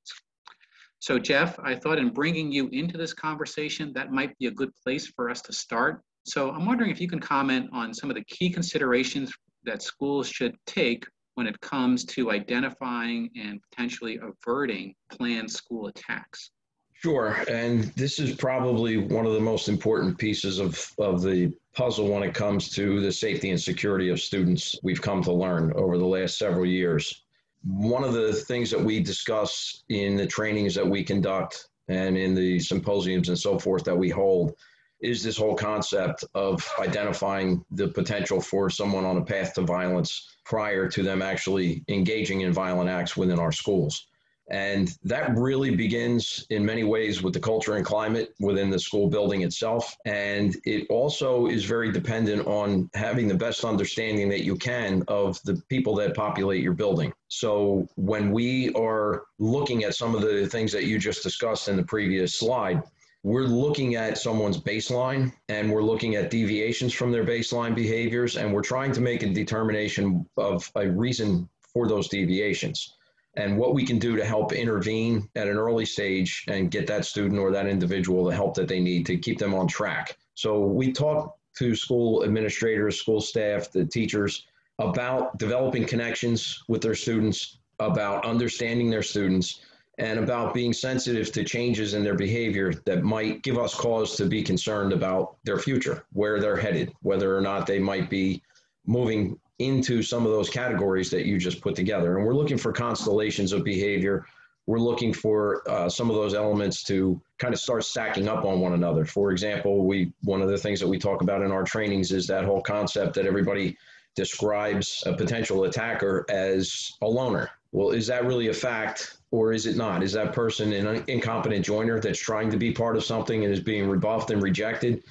So 0.99 1.17
Jeff, 1.17 1.57
I 1.59 1.75
thought 1.75 1.97
in 1.97 2.13
bringing 2.13 2.51
you 2.51 2.69
into 2.71 2.97
this 2.97 3.13
conversation, 3.13 3.91
that 3.93 4.11
might 4.11 4.37
be 4.37 4.45
a 4.45 4.51
good 4.51 4.69
place 4.83 5.07
for 5.07 5.31
us 5.31 5.41
to 5.41 5.53
start. 5.53 6.03
So 6.23 6.51
I'm 6.51 6.65
wondering 6.65 6.91
if 6.91 7.01
you 7.01 7.07
can 7.07 7.19
comment 7.19 7.69
on 7.73 7.93
some 7.93 8.09
of 8.09 8.15
the 8.15 8.23
key 8.25 8.49
considerations 8.49 9.31
that 9.63 9.81
schools 9.81 10.27
should 10.27 10.55
take 10.65 11.05
when 11.35 11.47
it 11.47 11.59
comes 11.61 12.03
to 12.05 12.31
identifying 12.31 13.29
and 13.35 13.59
potentially 13.69 14.19
averting 14.21 14.93
planned 15.09 15.49
school 15.49 15.87
attacks. 15.87 16.51
Sure. 16.93 17.43
And 17.49 17.85
this 17.95 18.19
is 18.19 18.35
probably 18.35 18.97
one 18.97 19.25
of 19.25 19.33
the 19.33 19.39
most 19.39 19.69
important 19.69 20.19
pieces 20.19 20.59
of, 20.59 20.87
of 20.99 21.23
the 21.23 21.51
puzzle 21.73 22.07
when 22.07 22.21
it 22.21 22.35
comes 22.35 22.69
to 22.75 22.99
the 23.01 23.11
safety 23.11 23.49
and 23.49 23.59
security 23.59 24.09
of 24.09 24.21
students 24.21 24.77
we've 24.83 25.01
come 25.01 25.23
to 25.23 25.33
learn 25.33 25.73
over 25.73 25.97
the 25.97 26.05
last 26.05 26.37
several 26.37 26.65
years. 26.65 27.23
One 27.63 28.03
of 28.03 28.13
the 28.13 28.33
things 28.33 28.69
that 28.69 28.79
we 28.79 29.01
discuss 29.01 29.83
in 29.89 30.15
the 30.15 30.27
trainings 30.27 30.75
that 30.75 30.87
we 30.87 31.03
conduct 31.03 31.69
and 31.87 32.17
in 32.17 32.35
the 32.35 32.59
symposiums 32.59 33.29
and 33.29 33.39
so 33.39 33.57
forth 33.57 33.83
that 33.85 33.97
we 33.97 34.09
hold 34.09 34.53
is 35.01 35.23
this 35.23 35.37
whole 35.37 35.55
concept 35.55 36.23
of 36.35 36.67
identifying 36.79 37.63
the 37.71 37.87
potential 37.87 38.39
for 38.39 38.69
someone 38.69 39.05
on 39.05 39.17
a 39.17 39.23
path 39.23 39.53
to 39.53 39.61
violence 39.61 40.35
prior 40.45 40.87
to 40.87 41.03
them 41.03 41.21
actually 41.21 41.83
engaging 41.87 42.41
in 42.41 42.53
violent 42.53 42.89
acts 42.89 43.17
within 43.17 43.39
our 43.39 43.51
schools. 43.51 44.07
And 44.49 44.93
that 45.05 45.33
really 45.37 45.73
begins 45.75 46.45
in 46.49 46.65
many 46.65 46.83
ways 46.83 47.23
with 47.23 47.33
the 47.33 47.39
culture 47.39 47.77
and 47.77 47.85
climate 47.85 48.33
within 48.41 48.69
the 48.69 48.79
school 48.79 49.07
building 49.07 49.43
itself. 49.43 49.95
And 50.05 50.57
it 50.65 50.87
also 50.89 51.47
is 51.47 51.63
very 51.63 51.89
dependent 51.89 52.45
on 52.45 52.89
having 52.93 53.29
the 53.29 53.35
best 53.35 53.63
understanding 53.63 54.27
that 54.27 54.43
you 54.43 54.57
can 54.57 55.03
of 55.07 55.41
the 55.43 55.61
people 55.69 55.95
that 55.95 56.15
populate 56.15 56.61
your 56.61 56.73
building. 56.73 57.13
So 57.29 57.87
when 57.95 58.31
we 58.31 58.73
are 58.73 59.23
looking 59.39 59.85
at 59.85 59.95
some 59.95 60.15
of 60.15 60.21
the 60.21 60.45
things 60.47 60.73
that 60.73 60.83
you 60.83 60.99
just 60.99 61.23
discussed 61.23 61.69
in 61.69 61.77
the 61.77 61.83
previous 61.83 62.35
slide, 62.35 62.83
we're 63.23 63.43
looking 63.43 63.95
at 63.95 64.17
someone's 64.17 64.59
baseline 64.59 65.31
and 65.49 65.71
we're 65.71 65.83
looking 65.83 66.15
at 66.15 66.31
deviations 66.31 66.93
from 66.93 67.11
their 67.11 67.23
baseline 67.23 67.75
behaviors 67.75 68.35
and 68.35 68.51
we're 68.51 68.63
trying 68.63 68.91
to 68.91 69.01
make 69.01 69.21
a 69.21 69.29
determination 69.29 70.25
of 70.37 70.69
a 70.75 70.87
reason 70.89 71.47
for 71.73 71.87
those 71.87 72.07
deviations 72.07 72.95
and 73.35 73.57
what 73.57 73.73
we 73.73 73.85
can 73.85 73.97
do 73.97 74.15
to 74.17 74.25
help 74.25 74.51
intervene 74.51 75.27
at 75.35 75.47
an 75.47 75.57
early 75.57 75.85
stage 75.85 76.45
and 76.47 76.71
get 76.71 76.87
that 76.87 77.05
student 77.05 77.39
or 77.39 77.51
that 77.51 77.67
individual 77.67 78.25
the 78.25 78.35
help 78.35 78.53
that 78.55 78.67
they 78.67 78.79
need 78.79 79.05
to 79.05 79.17
keep 79.17 79.37
them 79.39 79.53
on 79.53 79.67
track. 79.67 80.17
So 80.33 80.59
we 80.59 80.91
talk 80.91 81.37
to 81.57 81.75
school 81.75 82.23
administrators, 82.23 82.99
school 82.99 83.21
staff, 83.21 83.71
the 83.71 83.85
teachers 83.85 84.47
about 84.79 85.37
developing 85.37 85.85
connections 85.85 86.63
with 86.67 86.81
their 86.81 86.95
students, 86.95 87.59
about 87.79 88.25
understanding 88.25 88.89
their 88.89 89.03
students, 89.03 89.61
and 90.01 90.17
about 90.17 90.51
being 90.51 90.73
sensitive 90.73 91.31
to 91.31 91.43
changes 91.43 91.93
in 91.93 92.03
their 92.03 92.15
behavior 92.15 92.73
that 92.85 93.03
might 93.03 93.43
give 93.43 93.59
us 93.59 93.75
cause 93.75 94.15
to 94.17 94.25
be 94.25 94.41
concerned 94.41 94.91
about 94.93 95.37
their 95.43 95.59
future, 95.59 96.03
where 96.11 96.39
they're 96.39 96.57
headed, 96.57 96.91
whether 97.03 97.37
or 97.37 97.39
not 97.39 97.67
they 97.67 97.77
might 97.77 98.09
be 98.09 98.41
moving 98.87 99.39
into 99.59 100.01
some 100.01 100.25
of 100.25 100.31
those 100.31 100.49
categories 100.49 101.11
that 101.11 101.27
you 101.27 101.37
just 101.37 101.61
put 101.61 101.75
together. 101.75 102.17
And 102.17 102.25
we're 102.25 102.33
looking 102.33 102.57
for 102.57 102.73
constellations 102.73 103.53
of 103.53 103.63
behavior. 103.63 104.25
We're 104.65 104.79
looking 104.79 105.13
for 105.13 105.61
uh, 105.69 105.87
some 105.87 106.09
of 106.09 106.15
those 106.15 106.33
elements 106.33 106.81
to 106.85 107.21
kind 107.37 107.53
of 107.53 107.59
start 107.59 107.83
stacking 107.83 108.27
up 108.27 108.43
on 108.43 108.59
one 108.59 108.73
another. 108.73 109.05
For 109.05 109.31
example, 109.31 109.85
we 109.85 110.11
one 110.23 110.41
of 110.41 110.49
the 110.49 110.57
things 110.57 110.79
that 110.79 110.87
we 110.87 110.97
talk 110.97 111.21
about 111.21 111.43
in 111.43 111.51
our 111.51 111.63
trainings 111.63 112.11
is 112.11 112.25
that 112.25 112.43
whole 112.43 112.61
concept 112.61 113.13
that 113.15 113.27
everybody 113.27 113.77
describes 114.15 115.03
a 115.05 115.13
potential 115.13 115.65
attacker 115.65 116.25
as 116.27 116.91
a 117.03 117.07
loner. 117.07 117.51
Well, 117.71 117.91
is 117.91 118.07
that 118.07 118.25
really 118.25 118.47
a 118.47 118.53
fact 118.53 119.20
or 119.31 119.53
is 119.53 119.65
it 119.65 119.77
not? 119.77 120.03
Is 120.03 120.11
that 120.13 120.33
person 120.33 120.73
an 120.73 121.03
incompetent 121.07 121.65
joiner 121.65 121.99
that's 121.99 122.19
trying 122.19 122.51
to 122.51 122.57
be 122.57 122.71
part 122.71 122.97
of 122.97 123.03
something 123.03 123.43
and 123.43 123.53
is 123.53 123.61
being 123.61 123.89
rebuffed 123.89 124.29
and 124.29 124.43
rejected? 124.43 125.03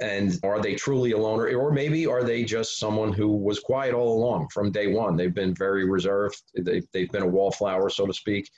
And 0.00 0.38
are 0.42 0.60
they 0.60 0.74
truly 0.74 1.12
a 1.12 1.18
loner? 1.18 1.56
Or 1.56 1.72
maybe 1.72 2.06
are 2.06 2.24
they 2.24 2.44
just 2.44 2.78
someone 2.78 3.12
who 3.12 3.28
was 3.28 3.60
quiet 3.60 3.94
all 3.94 4.16
along 4.16 4.48
from 4.48 4.72
day 4.72 4.86
one? 4.86 5.16
They've 5.16 5.34
been 5.34 5.54
very 5.54 5.88
reserved, 5.88 6.40
they've, 6.56 6.86
they've 6.92 7.10
been 7.10 7.22
a 7.22 7.28
wallflower, 7.28 7.90
so 7.90 8.06
to 8.06 8.12
speak. 8.12 8.48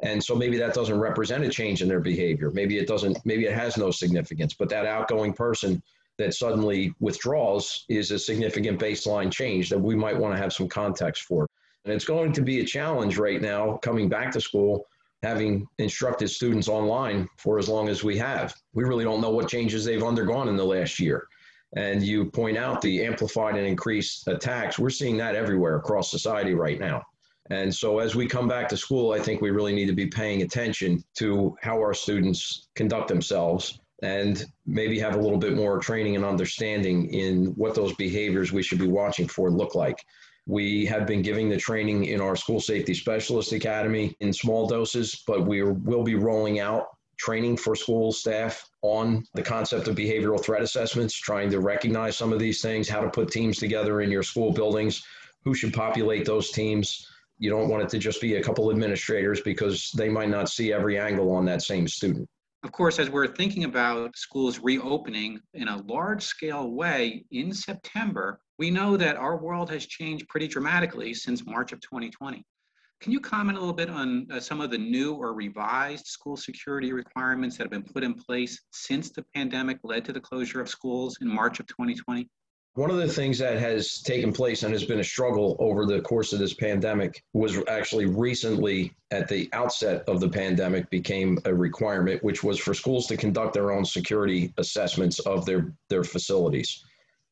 And 0.00 0.22
so 0.22 0.34
maybe 0.34 0.58
that 0.58 0.74
doesn't 0.74 0.98
represent 0.98 1.44
a 1.44 1.48
change 1.48 1.80
in 1.80 1.88
their 1.88 2.00
behavior. 2.00 2.50
Maybe 2.50 2.78
it 2.78 2.86
doesn't, 2.86 3.18
maybe 3.24 3.46
it 3.46 3.54
has 3.54 3.78
no 3.78 3.90
significance. 3.90 4.54
But 4.54 4.68
that 4.68 4.84
outgoing 4.84 5.32
person 5.32 5.82
that 6.18 6.34
suddenly 6.34 6.94
withdraws 7.00 7.84
is 7.88 8.10
a 8.10 8.18
significant 8.18 8.78
baseline 8.78 9.30
change 9.30 9.70
that 9.70 9.78
we 9.78 9.94
might 9.94 10.16
want 10.16 10.34
to 10.34 10.40
have 10.40 10.52
some 10.52 10.68
context 10.68 11.22
for. 11.24 11.46
And 11.86 11.94
it's 11.94 12.04
going 12.04 12.32
to 12.32 12.42
be 12.42 12.60
a 12.60 12.64
challenge 12.64 13.16
right 13.16 13.40
now 13.40 13.76
coming 13.76 14.08
back 14.08 14.32
to 14.32 14.40
school, 14.40 14.86
having 15.22 15.68
instructed 15.78 16.28
students 16.28 16.66
online 16.66 17.28
for 17.38 17.60
as 17.60 17.68
long 17.68 17.88
as 17.88 18.02
we 18.02 18.18
have. 18.18 18.52
We 18.74 18.82
really 18.82 19.04
don't 19.04 19.20
know 19.20 19.30
what 19.30 19.48
changes 19.48 19.84
they've 19.84 20.02
undergone 20.02 20.48
in 20.48 20.56
the 20.56 20.64
last 20.64 20.98
year. 20.98 21.28
And 21.76 22.02
you 22.02 22.28
point 22.28 22.58
out 22.58 22.82
the 22.82 23.04
amplified 23.04 23.54
and 23.54 23.64
increased 23.64 24.26
attacks. 24.26 24.80
We're 24.80 24.90
seeing 24.90 25.16
that 25.18 25.36
everywhere 25.36 25.76
across 25.76 26.10
society 26.10 26.54
right 26.54 26.80
now. 26.80 27.04
And 27.50 27.72
so, 27.72 28.00
as 28.00 28.16
we 28.16 28.26
come 28.26 28.48
back 28.48 28.68
to 28.70 28.76
school, 28.76 29.12
I 29.12 29.20
think 29.20 29.40
we 29.40 29.52
really 29.52 29.72
need 29.72 29.86
to 29.86 29.92
be 29.92 30.08
paying 30.08 30.42
attention 30.42 31.04
to 31.18 31.56
how 31.62 31.76
our 31.76 31.94
students 31.94 32.66
conduct 32.74 33.06
themselves 33.06 33.78
and 34.02 34.44
maybe 34.66 34.98
have 34.98 35.14
a 35.14 35.20
little 35.20 35.38
bit 35.38 35.54
more 35.54 35.78
training 35.78 36.16
and 36.16 36.24
understanding 36.24 37.08
in 37.14 37.46
what 37.54 37.76
those 37.76 37.94
behaviors 37.94 38.50
we 38.50 38.64
should 38.64 38.80
be 38.80 38.88
watching 38.88 39.28
for 39.28 39.48
look 39.52 39.76
like. 39.76 40.04
We 40.46 40.86
have 40.86 41.06
been 41.06 41.22
giving 41.22 41.48
the 41.48 41.56
training 41.56 42.04
in 42.04 42.20
our 42.20 42.36
School 42.36 42.60
Safety 42.60 42.94
Specialist 42.94 43.52
Academy 43.52 44.14
in 44.20 44.32
small 44.32 44.68
doses, 44.68 45.22
but 45.26 45.46
we 45.46 45.62
will 45.62 46.04
be 46.04 46.14
rolling 46.14 46.60
out 46.60 46.86
training 47.18 47.56
for 47.56 47.74
school 47.74 48.12
staff 48.12 48.68
on 48.82 49.24
the 49.34 49.42
concept 49.42 49.88
of 49.88 49.96
behavioral 49.96 50.42
threat 50.42 50.62
assessments, 50.62 51.14
trying 51.14 51.50
to 51.50 51.60
recognize 51.60 52.16
some 52.16 52.32
of 52.32 52.38
these 52.38 52.60
things, 52.60 52.88
how 52.88 53.00
to 53.00 53.10
put 53.10 53.30
teams 53.30 53.58
together 53.58 54.02
in 54.02 54.10
your 54.10 54.22
school 54.22 54.52
buildings, 54.52 55.02
who 55.44 55.54
should 55.54 55.72
populate 55.72 56.24
those 56.24 56.50
teams. 56.50 57.06
You 57.38 57.50
don't 57.50 57.68
want 57.68 57.82
it 57.82 57.88
to 57.90 57.98
just 57.98 58.20
be 58.20 58.36
a 58.36 58.42
couple 58.42 58.70
administrators 58.70 59.40
because 59.40 59.90
they 59.96 60.08
might 60.08 60.28
not 60.28 60.48
see 60.48 60.72
every 60.72 60.98
angle 60.98 61.32
on 61.32 61.44
that 61.46 61.62
same 61.62 61.88
student. 61.88 62.28
Of 62.66 62.72
course, 62.72 62.98
as 62.98 63.08
we're 63.08 63.28
thinking 63.28 63.62
about 63.62 64.16
schools 64.16 64.58
reopening 64.58 65.38
in 65.54 65.68
a 65.68 65.80
large 65.82 66.24
scale 66.24 66.68
way 66.72 67.24
in 67.30 67.52
September, 67.52 68.40
we 68.58 68.72
know 68.72 68.96
that 68.96 69.14
our 69.14 69.36
world 69.36 69.70
has 69.70 69.86
changed 69.86 70.26
pretty 70.26 70.48
dramatically 70.48 71.14
since 71.14 71.46
March 71.46 71.70
of 71.70 71.80
2020. 71.80 72.44
Can 73.00 73.12
you 73.12 73.20
comment 73.20 73.56
a 73.56 73.60
little 73.60 73.72
bit 73.72 73.88
on 73.88 74.26
uh, 74.32 74.40
some 74.40 74.60
of 74.60 74.72
the 74.72 74.78
new 74.78 75.14
or 75.14 75.32
revised 75.32 76.08
school 76.08 76.36
security 76.36 76.92
requirements 76.92 77.56
that 77.56 77.62
have 77.62 77.70
been 77.70 77.84
put 77.84 78.02
in 78.02 78.14
place 78.14 78.60
since 78.72 79.10
the 79.10 79.24
pandemic 79.32 79.78
led 79.84 80.04
to 80.04 80.12
the 80.12 80.20
closure 80.20 80.60
of 80.60 80.68
schools 80.68 81.18
in 81.20 81.28
March 81.28 81.60
of 81.60 81.68
2020? 81.68 82.28
One 82.76 82.90
of 82.90 82.98
the 82.98 83.08
things 83.08 83.38
that 83.38 83.58
has 83.58 84.02
taken 84.02 84.34
place 84.34 84.62
and 84.62 84.70
has 84.74 84.84
been 84.84 85.00
a 85.00 85.04
struggle 85.04 85.56
over 85.58 85.86
the 85.86 86.02
course 86.02 86.34
of 86.34 86.38
this 86.38 86.52
pandemic 86.52 87.22
was 87.32 87.58
actually 87.68 88.04
recently 88.04 88.92
at 89.10 89.28
the 89.28 89.48
outset 89.54 90.04
of 90.06 90.20
the 90.20 90.28
pandemic 90.28 90.90
became 90.90 91.38
a 91.46 91.54
requirement, 91.54 92.22
which 92.22 92.44
was 92.44 92.58
for 92.58 92.74
schools 92.74 93.06
to 93.06 93.16
conduct 93.16 93.54
their 93.54 93.72
own 93.72 93.86
security 93.86 94.52
assessments 94.58 95.20
of 95.20 95.46
their, 95.46 95.72
their 95.88 96.04
facilities. 96.04 96.84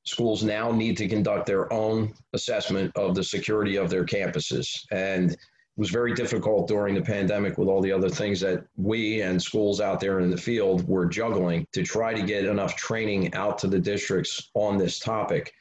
Schools 0.04 0.42
now 0.42 0.72
need 0.72 0.96
to 0.96 1.08
conduct 1.08 1.44
their 1.44 1.70
own 1.70 2.14
assessment 2.32 2.90
of 2.96 3.14
the 3.14 3.22
security 3.22 3.76
of 3.76 3.90
their 3.90 4.06
campuses. 4.06 4.86
And 4.92 5.36
was 5.76 5.90
very 5.90 6.14
difficult 6.14 6.68
during 6.68 6.94
the 6.94 7.02
pandemic 7.02 7.58
with 7.58 7.68
all 7.68 7.80
the 7.80 7.92
other 7.92 8.08
things 8.08 8.40
that 8.40 8.64
we 8.76 9.22
and 9.22 9.42
schools 9.42 9.80
out 9.80 9.98
there 10.00 10.20
in 10.20 10.30
the 10.30 10.36
field 10.36 10.86
were 10.86 11.06
juggling 11.06 11.66
to 11.72 11.82
try 11.82 12.14
to 12.14 12.22
get 12.22 12.44
enough 12.44 12.76
training 12.76 13.34
out 13.34 13.58
to 13.58 13.66
the 13.66 13.78
districts 13.78 14.50
on 14.54 14.78
this 14.78 14.98
topic. 14.98 15.52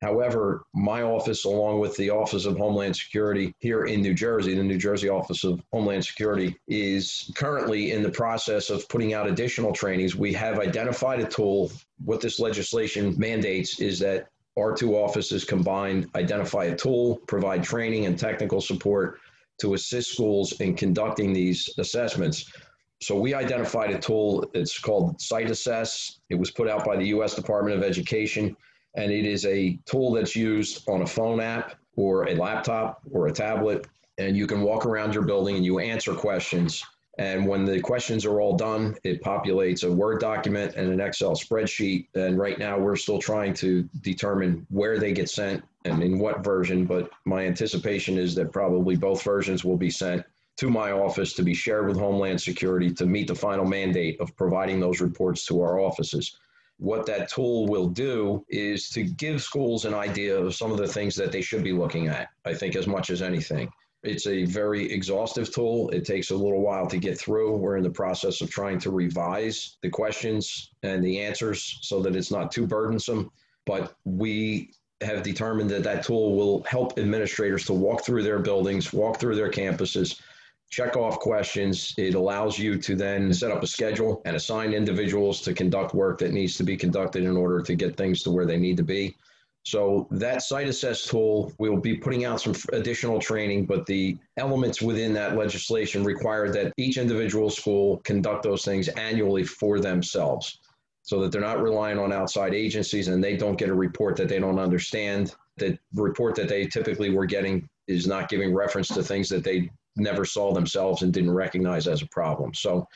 However, 0.00 0.64
my 0.74 1.02
office, 1.02 1.44
along 1.44 1.78
with 1.78 1.96
the 1.96 2.10
Office 2.10 2.44
of 2.44 2.58
Homeland 2.58 2.96
Security 2.96 3.54
here 3.60 3.84
in 3.84 4.02
New 4.02 4.14
Jersey, 4.14 4.52
the 4.56 4.64
New 4.64 4.78
Jersey 4.78 5.08
Office 5.08 5.44
of 5.44 5.62
Homeland 5.72 6.04
Security, 6.04 6.56
is 6.66 7.30
currently 7.36 7.92
in 7.92 8.02
the 8.02 8.10
process 8.10 8.68
of 8.68 8.88
putting 8.88 9.14
out 9.14 9.28
additional 9.28 9.72
trainings. 9.72 10.16
We 10.16 10.32
have 10.32 10.58
identified 10.58 11.20
a 11.20 11.24
tool. 11.24 11.70
What 12.04 12.20
this 12.20 12.40
legislation 12.40 13.14
mandates 13.16 13.78
is 13.78 14.00
that 14.00 14.26
our 14.58 14.74
two 14.74 14.96
offices 14.96 15.44
combined 15.44 16.08
identify 16.16 16.64
a 16.64 16.76
tool, 16.76 17.18
provide 17.28 17.62
training 17.62 18.06
and 18.06 18.18
technical 18.18 18.60
support 18.60 19.20
to 19.62 19.74
assist 19.74 20.12
schools 20.12 20.52
in 20.60 20.74
conducting 20.74 21.32
these 21.32 21.70
assessments. 21.78 22.52
So 23.00 23.18
we 23.18 23.32
identified 23.32 23.90
a 23.90 23.98
tool. 23.98 24.44
It's 24.54 24.78
called 24.78 25.20
Site 25.20 25.50
Assess. 25.50 26.18
It 26.30 26.34
was 26.34 26.50
put 26.50 26.68
out 26.68 26.84
by 26.84 26.96
the 26.96 27.06
U.S. 27.06 27.34
Department 27.34 27.76
of 27.76 27.84
Education, 27.84 28.56
and 28.96 29.12
it 29.12 29.24
is 29.24 29.46
a 29.46 29.78
tool 29.86 30.12
that's 30.12 30.34
used 30.34 30.88
on 30.88 31.02
a 31.02 31.06
phone 31.06 31.40
app 31.40 31.76
or 31.94 32.28
a 32.28 32.34
laptop 32.34 33.02
or 33.12 33.28
a 33.28 33.32
tablet. 33.32 33.86
And 34.18 34.36
you 34.36 34.48
can 34.48 34.62
walk 34.62 34.84
around 34.84 35.14
your 35.14 35.24
building 35.24 35.54
and 35.54 35.64
you 35.64 35.78
answer 35.78 36.12
questions 36.12 36.84
and 37.18 37.46
when 37.46 37.64
the 37.64 37.80
questions 37.80 38.24
are 38.24 38.40
all 38.40 38.56
done, 38.56 38.96
it 39.04 39.22
populates 39.22 39.84
a 39.86 39.92
Word 39.92 40.20
document 40.20 40.76
and 40.76 40.90
an 40.90 41.00
Excel 41.00 41.32
spreadsheet. 41.32 42.06
And 42.14 42.38
right 42.38 42.58
now, 42.58 42.78
we're 42.78 42.96
still 42.96 43.18
trying 43.18 43.52
to 43.54 43.82
determine 44.00 44.66
where 44.70 44.98
they 44.98 45.12
get 45.12 45.28
sent 45.28 45.62
and 45.84 46.02
in 46.02 46.18
what 46.18 46.42
version. 46.42 46.86
But 46.86 47.10
my 47.26 47.44
anticipation 47.44 48.16
is 48.16 48.34
that 48.36 48.50
probably 48.50 48.96
both 48.96 49.22
versions 49.22 49.62
will 49.62 49.76
be 49.76 49.90
sent 49.90 50.24
to 50.56 50.70
my 50.70 50.92
office 50.92 51.34
to 51.34 51.42
be 51.42 51.54
shared 51.54 51.86
with 51.86 51.98
Homeland 51.98 52.40
Security 52.40 52.92
to 52.94 53.04
meet 53.04 53.28
the 53.28 53.34
final 53.34 53.66
mandate 53.66 54.18
of 54.20 54.34
providing 54.36 54.80
those 54.80 55.00
reports 55.00 55.44
to 55.46 55.60
our 55.60 55.80
offices. 55.80 56.38
What 56.78 57.04
that 57.06 57.28
tool 57.28 57.66
will 57.66 57.88
do 57.88 58.44
is 58.48 58.88
to 58.90 59.04
give 59.04 59.42
schools 59.42 59.84
an 59.84 59.94
idea 59.94 60.36
of 60.36 60.54
some 60.54 60.72
of 60.72 60.78
the 60.78 60.88
things 60.88 61.14
that 61.16 61.30
they 61.30 61.42
should 61.42 61.62
be 61.62 61.72
looking 61.72 62.08
at, 62.08 62.28
I 62.44 62.54
think, 62.54 62.74
as 62.74 62.86
much 62.86 63.10
as 63.10 63.20
anything. 63.20 63.70
It's 64.02 64.26
a 64.26 64.44
very 64.44 64.90
exhaustive 64.90 65.52
tool. 65.54 65.88
It 65.90 66.04
takes 66.04 66.30
a 66.30 66.36
little 66.36 66.60
while 66.60 66.86
to 66.88 66.98
get 66.98 67.18
through. 67.18 67.56
We're 67.56 67.76
in 67.76 67.84
the 67.84 67.90
process 67.90 68.40
of 68.40 68.50
trying 68.50 68.80
to 68.80 68.90
revise 68.90 69.76
the 69.80 69.90
questions 69.90 70.72
and 70.82 71.04
the 71.04 71.20
answers 71.20 71.78
so 71.82 72.00
that 72.02 72.16
it's 72.16 72.30
not 72.30 72.50
too 72.50 72.66
burdensome. 72.66 73.30
But 73.64 73.94
we 74.04 74.72
have 75.02 75.22
determined 75.22 75.70
that 75.70 75.84
that 75.84 76.04
tool 76.04 76.36
will 76.36 76.64
help 76.64 76.98
administrators 76.98 77.64
to 77.66 77.72
walk 77.72 78.04
through 78.04 78.24
their 78.24 78.40
buildings, 78.40 78.92
walk 78.92 79.20
through 79.20 79.36
their 79.36 79.50
campuses, 79.50 80.20
check 80.68 80.96
off 80.96 81.20
questions. 81.20 81.94
It 81.96 82.14
allows 82.14 82.58
you 82.58 82.78
to 82.78 82.96
then 82.96 83.32
set 83.32 83.52
up 83.52 83.62
a 83.62 83.66
schedule 83.66 84.22
and 84.24 84.34
assign 84.34 84.72
individuals 84.72 85.40
to 85.42 85.54
conduct 85.54 85.94
work 85.94 86.18
that 86.18 86.32
needs 86.32 86.56
to 86.56 86.64
be 86.64 86.76
conducted 86.76 87.22
in 87.22 87.36
order 87.36 87.60
to 87.62 87.74
get 87.74 87.96
things 87.96 88.22
to 88.22 88.30
where 88.30 88.46
they 88.46 88.58
need 88.58 88.78
to 88.78 88.82
be. 88.82 89.16
So 89.64 90.08
that 90.10 90.42
site 90.42 90.68
assess 90.68 91.04
tool, 91.06 91.52
we'll 91.58 91.76
be 91.76 91.96
putting 91.96 92.24
out 92.24 92.40
some 92.40 92.54
additional 92.72 93.20
training, 93.20 93.66
but 93.66 93.86
the 93.86 94.18
elements 94.36 94.82
within 94.82 95.12
that 95.14 95.36
legislation 95.36 96.02
require 96.02 96.50
that 96.50 96.72
each 96.76 96.96
individual 96.96 97.48
school 97.48 97.98
conduct 97.98 98.42
those 98.42 98.64
things 98.64 98.88
annually 98.88 99.44
for 99.44 99.78
themselves 99.78 100.58
so 101.02 101.20
that 101.20 101.30
they're 101.30 101.40
not 101.40 101.62
relying 101.62 101.98
on 101.98 102.12
outside 102.12 102.54
agencies 102.54 103.08
and 103.08 103.22
they 103.22 103.36
don't 103.36 103.58
get 103.58 103.68
a 103.68 103.74
report 103.74 104.16
that 104.16 104.28
they 104.28 104.38
don't 104.38 104.58
understand. 104.58 105.34
The 105.58 105.78
report 105.94 106.34
that 106.36 106.48
they 106.48 106.66
typically 106.66 107.10
were 107.10 107.26
getting 107.26 107.68
is 107.86 108.06
not 108.06 108.28
giving 108.28 108.54
reference 108.54 108.88
to 108.88 109.02
things 109.02 109.28
that 109.28 109.44
they 109.44 109.70
never 109.96 110.24
saw 110.24 110.52
themselves 110.52 111.02
and 111.02 111.12
didn't 111.12 111.32
recognize 111.32 111.86
as 111.86 112.02
a 112.02 112.06
problem. 112.06 112.54
So 112.54 112.86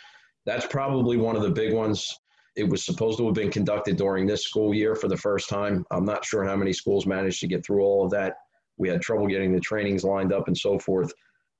that's 0.46 0.66
probably 0.66 1.16
one 1.16 1.36
of 1.36 1.42
the 1.42 1.50
big 1.50 1.72
ones. 1.72 2.18
It 2.56 2.68
was 2.68 2.84
supposed 2.84 3.18
to 3.18 3.26
have 3.26 3.34
been 3.34 3.50
conducted 3.50 3.96
during 3.96 4.26
this 4.26 4.44
school 4.44 4.74
year 4.74 4.94
for 4.94 5.08
the 5.08 5.16
first 5.16 5.48
time. 5.48 5.84
I'm 5.90 6.06
not 6.06 6.24
sure 6.24 6.44
how 6.44 6.56
many 6.56 6.72
schools 6.72 7.06
managed 7.06 7.40
to 7.40 7.46
get 7.46 7.64
through 7.64 7.82
all 7.82 8.04
of 8.04 8.10
that. 8.12 8.36
We 8.78 8.88
had 8.88 9.02
trouble 9.02 9.26
getting 9.26 9.52
the 9.52 9.60
trainings 9.60 10.04
lined 10.04 10.32
up 10.32 10.48
and 10.48 10.56
so 10.56 10.78
forth. 10.78 11.12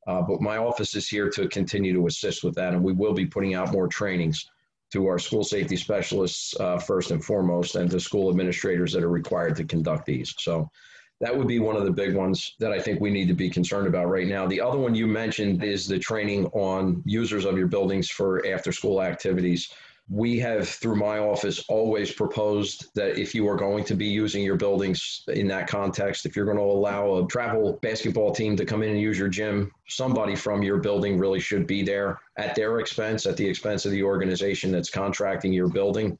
Uh, 0.07 0.23
but 0.23 0.41
my 0.41 0.57
office 0.57 0.95
is 0.95 1.09
here 1.09 1.29
to 1.31 1.49
continue 1.49 1.93
to 1.93 2.07
assist 2.07 2.45
with 2.45 2.55
that, 2.55 2.73
and 2.73 2.83
we 2.83 2.93
will 2.93 3.13
be 3.13 3.27
putting 3.27 3.55
out 3.55 3.73
more 3.73 3.89
trainings 3.89 4.49
to 4.93 5.07
our 5.09 5.19
school 5.19 5.43
safety 5.43 5.77
specialists 5.77 6.59
uh, 6.61 6.79
first 6.79 7.11
and 7.11 7.25
foremost, 7.25 7.75
and 7.75 7.91
to 7.91 7.99
school 7.99 8.31
administrators 8.31 8.93
that 8.93 9.03
are 9.03 9.11
required 9.11 9.57
to 9.57 9.65
conduct 9.65 10.07
these. 10.07 10.33
So 10.39 10.71
that 11.21 11.37
would 11.37 11.49
be 11.49 11.59
one 11.59 11.77
of 11.77 11.85
the 11.85 11.91
big 11.91 12.15
ones 12.15 12.55
that 12.61 12.73
I 12.73 12.79
think 12.79 13.01
we 13.01 13.11
need 13.11 13.27
to 13.29 13.35
be 13.35 13.51
concerned 13.51 13.89
about 13.89 14.09
right 14.09 14.29
now. 14.29 14.47
The 14.47 14.61
other 14.61 14.79
one 14.79 14.95
you 14.95 15.07
mentioned 15.07 15.65
is 15.65 15.89
the 15.89 15.99
training 15.99 16.47
on 16.49 17.03
users 17.05 17.45
of 17.45 17.59
your 17.59 17.67
buildings 17.67 18.09
for 18.09 18.47
after 18.47 18.71
school 18.71 19.03
activities 19.03 19.73
we 20.09 20.39
have, 20.39 20.69
through 20.69 20.97
my 20.97 21.19
office, 21.19 21.65
always 21.69 22.13
proposed 22.13 22.95
that 22.95 23.19
if 23.19 23.35
you 23.35 23.49
are 23.49 23.57
going 23.57 23.85
to 23.85 23.95
be 23.95 24.07
using 24.07 24.45
your 24.45 24.55
buildings 24.55 25.25
in 25.29 25.49
that 25.49 25.67
context, 25.67 26.27
if 26.27 26.37
you're 26.37 26.45
going 26.45 26.57
to 26.57 26.63
allow 26.63 27.17
a 27.17 27.27
travel 27.27 27.73
basketball 27.83 28.33
team 28.33 28.57
to 28.57 28.65
come 28.65 28.83
in 28.83 28.91
and 28.91 29.01
use 29.01 29.19
your 29.19 29.29
gym, 29.29 29.73
somebody 29.89 30.37
from 30.37 30.63
your 30.63 30.79
building 30.79 31.19
really 31.19 31.41
should 31.41 31.67
be 31.67 31.83
there 31.83 32.21
at 32.37 32.55
their 32.55 32.79
expense, 32.79 33.27
at 33.27 33.37
the 33.37 33.47
expense 33.47 33.85
of 33.85 33.91
the 33.91 34.03
organization 34.03 34.71
that's 34.71 34.91
contracting 34.91 35.53
your 35.53 35.69
building. 35.69 36.17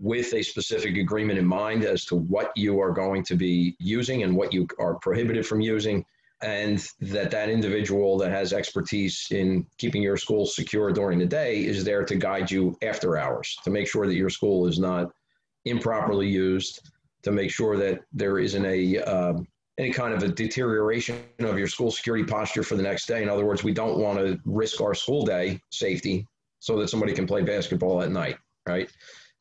with 0.00 0.34
a 0.34 0.42
specific 0.42 0.96
agreement 0.96 1.38
in 1.38 1.46
mind 1.46 1.84
as 1.84 2.04
to 2.04 2.16
what 2.16 2.50
you 2.56 2.80
are 2.80 2.90
going 2.90 3.22
to 3.22 3.36
be 3.36 3.76
using 3.78 4.24
and 4.24 4.34
what 4.34 4.52
you 4.52 4.66
are 4.80 4.96
prohibited 4.96 5.46
from 5.46 5.60
using 5.60 6.04
and 6.42 6.88
that 7.00 7.30
that 7.30 7.48
individual 7.48 8.18
that 8.18 8.30
has 8.30 8.52
expertise 8.52 9.28
in 9.30 9.66
keeping 9.78 10.02
your 10.02 10.16
school 10.16 10.44
secure 10.44 10.92
during 10.92 11.18
the 11.18 11.26
day 11.26 11.64
is 11.64 11.84
there 11.84 12.04
to 12.04 12.16
guide 12.16 12.50
you 12.50 12.76
after 12.82 13.16
hours 13.16 13.56
to 13.64 13.70
make 13.70 13.86
sure 13.86 14.06
that 14.06 14.14
your 14.14 14.30
school 14.30 14.66
is 14.66 14.78
not 14.78 15.10
improperly 15.64 16.28
used 16.28 16.90
to 17.22 17.30
make 17.30 17.50
sure 17.50 17.76
that 17.76 18.00
there 18.12 18.38
isn't 18.38 18.66
a 18.66 18.98
um, 18.98 19.46
any 19.78 19.92
kind 19.92 20.12
of 20.12 20.22
a 20.22 20.28
deterioration 20.28 21.16
of 21.40 21.58
your 21.58 21.68
school 21.68 21.90
security 21.90 22.24
posture 22.24 22.62
for 22.62 22.76
the 22.76 22.82
next 22.82 23.06
day. 23.06 23.22
In 23.22 23.28
other 23.28 23.44
words 23.44 23.62
we 23.62 23.72
don't 23.72 23.98
want 23.98 24.18
to 24.18 24.38
risk 24.44 24.80
our 24.80 24.94
school 24.94 25.24
day 25.24 25.60
safety 25.70 26.26
so 26.58 26.78
that 26.78 26.88
somebody 26.88 27.12
can 27.12 27.26
play 27.26 27.42
basketball 27.42 28.02
at 28.02 28.10
night 28.10 28.36
right 28.68 28.90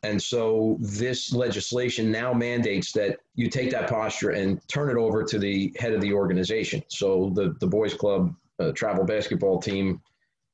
and 0.04 0.22
so 0.22 0.78
this 0.80 1.32
legislation 1.32 2.12
now 2.12 2.34
mandates 2.34 2.92
that 2.94 3.20
you 3.36 3.50
take 3.50 3.70
that 3.72 3.90
posture 3.90 4.32
and 4.32 4.60
turn 4.68 4.90
it 4.90 5.00
over 5.00 5.24
to 5.24 5.38
the 5.38 5.74
head 5.78 5.94
of 5.94 6.02
the 6.02 6.12
organization. 6.12 6.82
So 6.88 7.32
the, 7.36 7.56
the 7.60 7.68
boys 7.68 7.94
club 7.94 8.34
uh, 8.60 8.72
travel 8.72 9.04
basketball 9.04 9.62
team 9.62 10.02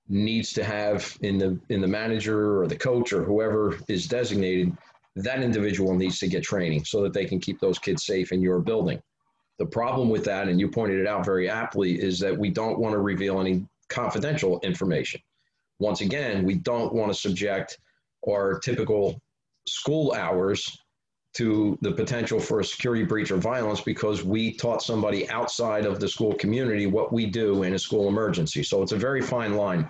needs 0.10 0.54
to 0.54 0.64
have 0.64 1.18
in 1.22 1.38
the 1.38 1.60
in 1.70 1.82
the 1.82 1.88
manager 1.88 2.62
or 2.62 2.68
the 2.68 2.76
coach 2.76 3.12
or 3.12 3.24
whoever 3.24 3.78
is 3.90 4.08
designated 4.08 4.76
that 5.18 5.42
individual 5.42 5.96
needs 5.96 6.20
to 6.20 6.28
get 6.28 6.44
training 6.44 6.86
so 6.86 7.02
that 7.02 7.12
they 7.12 7.26
can 7.26 7.40
keep 7.40 7.60
those 7.60 7.80
kids 7.80 8.06
safe 8.06 8.32
in 8.32 8.42
your 8.42 8.60
building. 8.60 9.02
The 9.58 9.66
problem 9.66 10.10
with 10.10 10.24
that, 10.26 10.48
and 10.48 10.60
you 10.60 10.70
pointed 10.70 11.00
it 11.00 11.08
out 11.08 11.26
very 11.26 11.50
aptly, 11.50 12.00
is 12.00 12.20
that 12.20 12.38
we 12.38 12.52
don't 12.52 12.78
want 12.78 12.94
to 12.94 13.00
reveal 13.00 13.42
any 13.42 13.66
confidential 13.90 14.60
information. 14.60 15.20
Once 15.80 16.02
again, 16.02 16.46
we 16.46 16.56
don't 16.56 16.94
want 16.94 17.12
to 17.12 17.18
subject 17.18 17.80
our 18.30 18.60
typical 18.60 19.20
school 19.68 20.14
hours 20.14 20.78
to 21.34 21.78
the 21.82 21.92
potential 21.92 22.40
for 22.40 22.62
a 22.62 22.66
security 22.66 23.04
breach 23.04 23.30
or 23.30 23.38
violence 23.38 23.82
because 23.82 24.24
we 24.24 24.54
taught 24.54 24.82
somebody 24.82 25.30
outside 25.30 25.86
of 25.86 26.00
the 26.00 26.08
school 26.08 26.34
community 26.34 26.88
what 26.88 27.14
we 27.14 27.28
do 27.28 27.62
in 27.64 27.76
a 27.76 27.80
school 27.80 28.08
emergency. 28.08 28.64
So 28.64 28.82
it's 28.82 28.92
a 28.92 28.98
very 28.98 29.22
fine 29.22 29.56
line. 29.56 29.88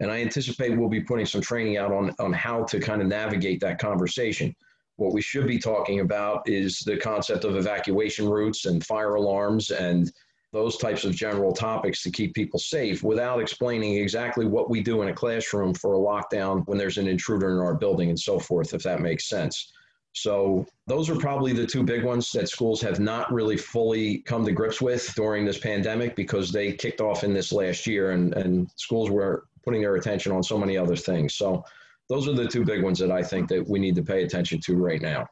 And 0.00 0.10
I 0.10 0.20
anticipate 0.20 0.76
we'll 0.76 0.88
be 0.88 1.00
putting 1.00 1.26
some 1.26 1.40
training 1.40 1.78
out 1.78 1.92
on, 1.92 2.14
on 2.20 2.32
how 2.32 2.64
to 2.64 2.78
kind 2.78 3.02
of 3.02 3.08
navigate 3.08 3.60
that 3.60 3.78
conversation. 3.78 4.54
What 4.96 5.12
we 5.12 5.20
should 5.20 5.48
be 5.48 5.58
talking 5.58 5.98
about 5.98 6.48
is 6.48 6.78
the 6.80 6.96
concept 6.96 7.44
of 7.44 7.56
evacuation 7.56 8.28
routes 8.28 8.66
and 8.66 8.84
fire 8.84 9.14
alarms 9.14 9.70
and 9.70 10.12
those 10.54 10.76
types 10.76 11.04
of 11.04 11.12
general 11.12 11.52
topics 11.52 12.00
to 12.04 12.12
keep 12.12 12.32
people 12.32 12.60
safe 12.60 13.02
without 13.02 13.40
explaining 13.40 13.96
exactly 13.96 14.46
what 14.46 14.70
we 14.70 14.80
do 14.80 15.02
in 15.02 15.08
a 15.08 15.12
classroom 15.12 15.74
for 15.74 15.94
a 15.94 15.98
lockdown 15.98 16.64
when 16.68 16.78
there's 16.78 16.96
an 16.96 17.08
intruder 17.08 17.50
in 17.50 17.58
our 17.58 17.74
building 17.74 18.08
and 18.08 18.18
so 18.18 18.38
forth, 18.38 18.72
if 18.72 18.80
that 18.84 19.00
makes 19.00 19.28
sense. 19.28 19.72
So, 20.12 20.64
those 20.86 21.10
are 21.10 21.16
probably 21.16 21.52
the 21.52 21.66
two 21.66 21.82
big 21.82 22.04
ones 22.04 22.30
that 22.30 22.48
schools 22.48 22.80
have 22.82 23.00
not 23.00 23.32
really 23.32 23.56
fully 23.56 24.18
come 24.18 24.44
to 24.44 24.52
grips 24.52 24.80
with 24.80 25.12
during 25.16 25.44
this 25.44 25.58
pandemic 25.58 26.14
because 26.14 26.52
they 26.52 26.72
kicked 26.72 27.00
off 27.00 27.24
in 27.24 27.34
this 27.34 27.50
last 27.50 27.84
year 27.84 28.12
and, 28.12 28.32
and 28.34 28.70
schools 28.76 29.10
were 29.10 29.46
putting 29.64 29.80
their 29.80 29.96
attention 29.96 30.30
on 30.30 30.44
so 30.44 30.56
many 30.56 30.78
other 30.78 30.94
things. 30.94 31.34
So, 31.34 31.64
those 32.08 32.28
are 32.28 32.32
the 32.32 32.46
two 32.46 32.64
big 32.64 32.84
ones 32.84 33.00
that 33.00 33.10
I 33.10 33.24
think 33.24 33.48
that 33.48 33.68
we 33.68 33.80
need 33.80 33.96
to 33.96 34.04
pay 34.04 34.22
attention 34.22 34.60
to 34.66 34.76
right 34.76 35.02
now. 35.02 35.26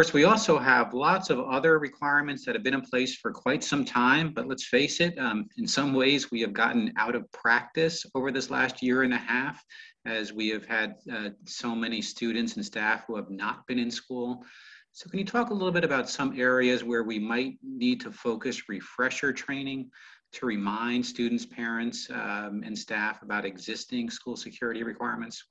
Course, 0.00 0.14
we 0.14 0.24
also 0.24 0.56
have 0.56 0.94
lots 0.94 1.28
of 1.28 1.40
other 1.40 1.78
requirements 1.78 2.46
that 2.46 2.54
have 2.54 2.64
been 2.64 2.72
in 2.72 2.80
place 2.80 3.16
for 3.16 3.30
quite 3.32 3.62
some 3.62 3.84
time, 3.84 4.32
but 4.32 4.48
let's 4.48 4.64
face 4.64 4.98
it, 4.98 5.18
um, 5.18 5.46
in 5.58 5.66
some 5.66 5.92
ways 5.92 6.30
we 6.30 6.40
have 6.40 6.54
gotten 6.54 6.90
out 6.96 7.14
of 7.14 7.30
practice 7.32 8.06
over 8.14 8.32
this 8.32 8.48
last 8.48 8.82
year 8.82 9.02
and 9.02 9.12
a 9.12 9.18
half 9.18 9.62
as 10.06 10.32
we 10.32 10.48
have 10.48 10.64
had 10.64 10.94
uh, 11.12 11.28
so 11.44 11.74
many 11.74 12.00
students 12.00 12.56
and 12.56 12.64
staff 12.64 13.04
who 13.06 13.14
have 13.14 13.28
not 13.28 13.66
been 13.66 13.78
in 13.78 13.90
school. 13.90 14.42
So 14.92 15.10
can 15.10 15.18
you 15.18 15.24
talk 15.26 15.50
a 15.50 15.52
little 15.52 15.70
bit 15.70 15.84
about 15.84 16.08
some 16.08 16.32
areas 16.40 16.82
where 16.82 17.02
we 17.02 17.18
might 17.18 17.58
need 17.62 18.00
to 18.00 18.10
focus 18.10 18.70
refresher 18.70 19.34
training 19.34 19.90
to 20.32 20.46
remind 20.46 21.04
students, 21.04 21.44
parents, 21.44 22.08
um, 22.08 22.62
and 22.64 22.78
staff 22.78 23.20
about 23.20 23.44
existing 23.44 24.08
school 24.08 24.38
security 24.38 24.82
requirements? 24.82 25.44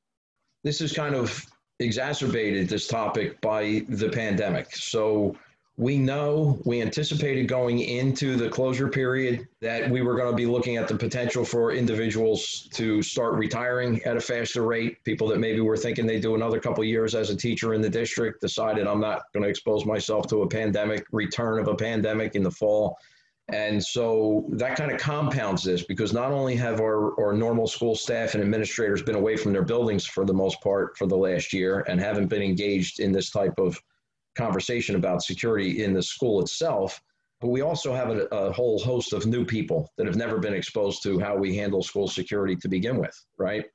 This 0.63 0.82
is 0.82 0.91
kind 0.91 1.13
of 1.13 1.46
exacerbated 1.79 2.67
this 2.67 2.88
topic 2.88 3.39
by 3.41 3.83
the 3.88 4.09
pandemic. 4.09 4.75
So 4.75 5.36
we 5.79 5.98
know, 5.98 6.59
we 6.65 6.81
anticipated 6.81 7.48
going 7.48 7.79
into 7.79 8.35
the 8.35 8.50
closure 8.50 8.89
period 8.89 9.48
that 9.61 9.89
we 9.89 10.01
were 10.01 10.18
going 10.18 10.29
to 10.29 10.35
be 10.35 10.46
looking 10.46 10.75
at 10.75 10.89
the 10.89 10.96
potential 10.96 11.46
for 11.46 11.72
individuals 11.72 12.68
to 12.74 13.01
start 13.01 13.35
retiring 13.35 14.03
at 14.03 14.18
a 14.18 14.20
faster 14.20 14.63
rate. 14.63 15.01
People 15.05 15.25
that 15.29 15.39
maybe 15.39 15.61
were 15.61 15.77
thinking 15.77 16.05
they'd 16.05 16.22
do 16.22 16.35
another 16.35 16.59
couple 16.59 16.83
years 16.83 17.15
as 17.15 17.29
a 17.29 17.35
teacher 17.35 17.74
in 17.74 17.79
the 17.79 17.89
district 17.89 18.42
decided 18.42 18.87
I'm 18.87 19.00
not 19.00 19.31
going 19.33 19.44
to 19.44 19.50
expose 19.50 19.85
myself 19.85 20.27
to 20.27 20.42
a 20.42 20.50
pandemic, 20.50 21.05
return 21.13 21.59
of 21.59 21.70
a 21.70 21.75
pandemic 21.75 22.35
in 22.35 22.44
the 22.44 22.51
fall. 22.51 22.98
And 23.53 23.83
so 23.83 24.46
that 24.50 24.75
kind 24.75 24.92
of 24.92 25.00
compounds 25.00 25.64
this 25.64 25.83
because 25.83 26.14
not 26.14 26.31
only 26.31 26.55
have 26.55 26.79
our, 26.79 27.20
our 27.20 27.33
normal 27.33 27.68
school 27.68 27.96
staff 27.96 28.33
and 28.33 28.44
administrators 28.44 29.01
been 29.01 29.16
away 29.16 29.35
from 29.38 29.53
their 29.53 29.64
buildings 29.64 30.05
for 30.05 30.25
the 30.25 30.33
most 30.33 30.62
part 30.62 30.98
for 30.98 31.07
the 31.07 31.18
last 31.18 31.53
year 31.53 31.85
and 31.88 32.00
haven't 32.00 32.27
been 32.27 32.42
engaged 32.42 33.00
in 33.00 33.12
this 33.12 33.31
type 33.31 33.57
of 33.57 33.81
conversation 34.35 34.96
about 34.96 35.24
security 35.24 35.83
in 35.83 35.94
the 35.94 36.03
school 36.03 36.42
itself, 36.42 37.01
but 37.42 37.48
we 37.50 37.62
also 37.62 37.94
have 37.94 38.09
a, 38.09 38.25
a 38.31 38.51
whole 38.51 38.79
host 38.79 39.14
of 39.14 39.25
new 39.25 39.46
people 39.46 39.92
that 39.98 40.05
have 40.05 40.16
never 40.16 40.38
been 40.38 40.53
exposed 40.53 41.03
to 41.03 41.20
how 41.20 41.35
we 41.35 41.55
handle 41.55 41.83
school 41.83 42.07
security 42.07 42.55
to 42.55 42.68
begin 42.68 42.98
with, 42.98 43.25
right? 43.38 43.66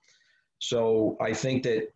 So 0.59 1.17
I 1.21 1.33
think 1.33 1.63
that 1.65 1.93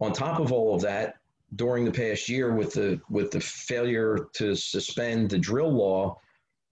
on 0.00 0.12
top 0.12 0.40
of 0.40 0.52
all 0.52 0.74
of 0.74 0.82
that, 0.82 1.16
during 1.56 1.84
the 1.84 1.90
past 1.90 2.28
year 2.28 2.54
with 2.54 2.74
the 2.74 3.00
with 3.10 3.32
the 3.32 3.40
failure 3.40 4.28
to 4.34 4.54
suspend 4.54 5.30
the 5.30 5.38
drill 5.38 5.72
law, 5.72 6.20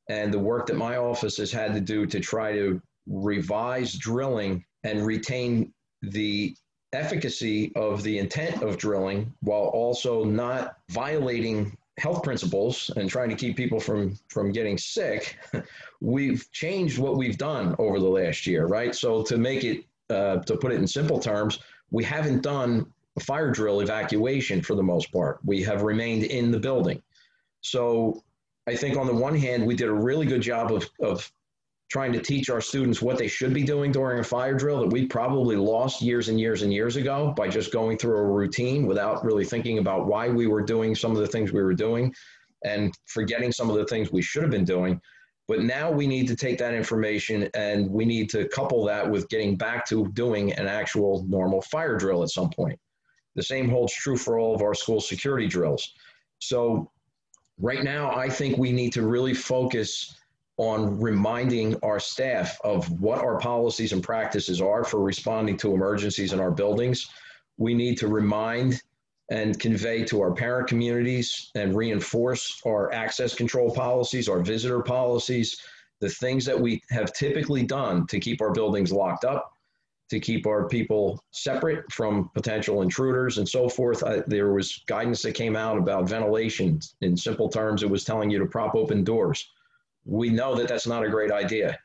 and 0.08 0.32
the 0.32 0.38
work 0.38 0.66
that 0.66 0.76
my 0.76 0.96
office 0.96 1.36
has 1.36 1.52
had 1.52 1.74
to 1.74 1.80
do 1.80 2.06
to 2.06 2.20
try 2.20 2.52
to 2.52 2.80
revise 3.06 3.94
drilling 3.94 4.64
and 4.84 5.04
retain 5.04 5.72
the 6.02 6.54
efficacy 6.92 7.72
of 7.76 8.02
the 8.02 8.18
intent 8.18 8.62
of 8.62 8.78
drilling 8.78 9.32
while 9.40 9.66
also 9.66 10.24
not 10.24 10.76
violating 10.90 11.76
health 11.98 12.22
principles 12.22 12.90
and 12.96 13.10
trying 13.10 13.28
to 13.28 13.34
keep 13.34 13.56
people 13.56 13.80
from 13.80 14.16
from 14.28 14.52
getting 14.52 14.78
sick 14.78 15.36
we've 16.00 16.50
changed 16.52 16.98
what 16.98 17.16
we've 17.16 17.36
done 17.36 17.74
over 17.78 17.98
the 17.98 18.06
last 18.06 18.46
year 18.46 18.66
right? 18.66 18.94
So 18.94 19.22
to 19.24 19.36
make 19.36 19.64
it 19.64 19.84
uh, 20.08 20.38
to 20.38 20.56
put 20.56 20.72
it 20.72 20.76
in 20.76 20.86
simple 20.86 21.18
terms 21.18 21.58
we 21.90 22.04
haven't 22.04 22.42
done 22.42 22.86
a 23.18 23.20
fire 23.20 23.50
drill 23.50 23.80
evacuation 23.80 24.62
for 24.62 24.74
the 24.74 24.82
most 24.82 25.12
part. 25.12 25.40
We 25.44 25.62
have 25.62 25.82
remained 25.82 26.24
in 26.24 26.50
the 26.50 26.58
building. 26.58 27.02
So 27.60 28.22
I 28.68 28.76
think 28.76 28.98
on 28.98 29.06
the 29.06 29.14
one 29.14 29.34
hand, 29.34 29.64
we 29.64 29.74
did 29.74 29.88
a 29.88 29.94
really 29.94 30.26
good 30.26 30.42
job 30.42 30.70
of, 30.70 30.86
of 31.00 31.32
trying 31.90 32.12
to 32.12 32.20
teach 32.20 32.50
our 32.50 32.60
students 32.60 33.00
what 33.00 33.16
they 33.16 33.26
should 33.26 33.54
be 33.54 33.62
doing 33.62 33.90
during 33.90 34.20
a 34.20 34.24
fire 34.24 34.52
drill 34.52 34.80
that 34.80 34.92
we 34.92 35.06
probably 35.06 35.56
lost 35.56 36.02
years 36.02 36.28
and 36.28 36.38
years 36.38 36.60
and 36.60 36.70
years 36.70 36.96
ago 36.96 37.32
by 37.34 37.48
just 37.48 37.72
going 37.72 37.96
through 37.96 38.18
a 38.18 38.30
routine 38.30 38.86
without 38.86 39.24
really 39.24 39.46
thinking 39.46 39.78
about 39.78 40.06
why 40.06 40.28
we 40.28 40.46
were 40.46 40.60
doing 40.60 40.94
some 40.94 41.12
of 41.12 41.16
the 41.16 41.26
things 41.26 41.50
we 41.50 41.62
were 41.62 41.72
doing 41.72 42.14
and 42.62 42.92
forgetting 43.06 43.50
some 43.52 43.70
of 43.70 43.76
the 43.76 43.86
things 43.86 44.12
we 44.12 44.20
should 44.20 44.42
have 44.42 44.50
been 44.50 44.66
doing. 44.66 45.00
But 45.46 45.62
now 45.62 45.90
we 45.90 46.06
need 46.06 46.28
to 46.28 46.36
take 46.36 46.58
that 46.58 46.74
information 46.74 47.48
and 47.54 47.90
we 47.90 48.04
need 48.04 48.28
to 48.30 48.46
couple 48.48 48.84
that 48.84 49.10
with 49.10 49.30
getting 49.30 49.56
back 49.56 49.86
to 49.86 50.08
doing 50.08 50.52
an 50.52 50.66
actual 50.66 51.24
normal 51.26 51.62
fire 51.62 51.96
drill 51.96 52.22
at 52.22 52.28
some 52.28 52.50
point. 52.50 52.78
The 53.34 53.42
same 53.42 53.70
holds 53.70 53.94
true 53.94 54.18
for 54.18 54.38
all 54.38 54.54
of 54.54 54.60
our 54.60 54.74
school 54.74 55.00
security 55.00 55.46
drills. 55.46 55.94
So 56.38 56.90
right 57.60 57.82
now, 57.82 58.14
I 58.14 58.28
think 58.28 58.58
we 58.58 58.72
need 58.72 58.92
to 58.94 59.02
really 59.02 59.34
focus 59.34 60.14
on 60.56 60.98
reminding 61.00 61.76
our 61.82 62.00
staff 62.00 62.58
of 62.64 62.88
what 63.00 63.18
our 63.18 63.38
policies 63.38 63.92
and 63.92 64.02
practices 64.02 64.60
are 64.60 64.84
for 64.84 65.00
responding 65.00 65.56
to 65.58 65.72
emergencies 65.72 66.32
in 66.32 66.40
our 66.40 66.50
buildings. 66.50 67.08
We 67.58 67.74
need 67.74 67.96
to 67.98 68.08
remind 68.08 68.82
and 69.30 69.58
convey 69.60 70.04
to 70.04 70.20
our 70.20 70.32
parent 70.32 70.68
communities 70.68 71.50
and 71.54 71.76
reinforce 71.76 72.60
our 72.66 72.92
access 72.92 73.34
control 73.34 73.72
policies, 73.72 74.28
our 74.28 74.40
visitor 74.40 74.82
policies, 74.82 75.60
the 76.00 76.08
things 76.08 76.44
that 76.46 76.58
we 76.58 76.82
have 76.90 77.12
typically 77.12 77.62
done 77.62 78.06
to 78.06 78.18
keep 78.18 78.40
our 78.40 78.52
buildings 78.52 78.90
locked 78.90 79.24
up 79.24 79.52
to 80.10 80.18
keep 80.18 80.46
our 80.46 80.68
people 80.68 81.22
separate 81.32 81.90
from 81.92 82.30
potential 82.34 82.82
intruders 82.82 83.38
and 83.38 83.48
so 83.48 83.68
forth. 83.68 84.02
I, 84.02 84.22
there 84.26 84.52
was 84.52 84.82
guidance 84.86 85.22
that 85.22 85.34
came 85.34 85.54
out 85.54 85.76
about 85.76 86.08
ventilation. 86.08 86.80
In 87.02 87.16
simple 87.16 87.48
terms, 87.48 87.82
it 87.82 87.90
was 87.90 88.04
telling 88.04 88.30
you 88.30 88.38
to 88.38 88.46
prop 88.46 88.74
open 88.74 89.04
doors. 89.04 89.50
We 90.04 90.30
know 90.30 90.54
that 90.54 90.68
that's 90.68 90.86
not 90.86 91.04
a 91.04 91.10
great 91.10 91.30
idea. 91.30 91.78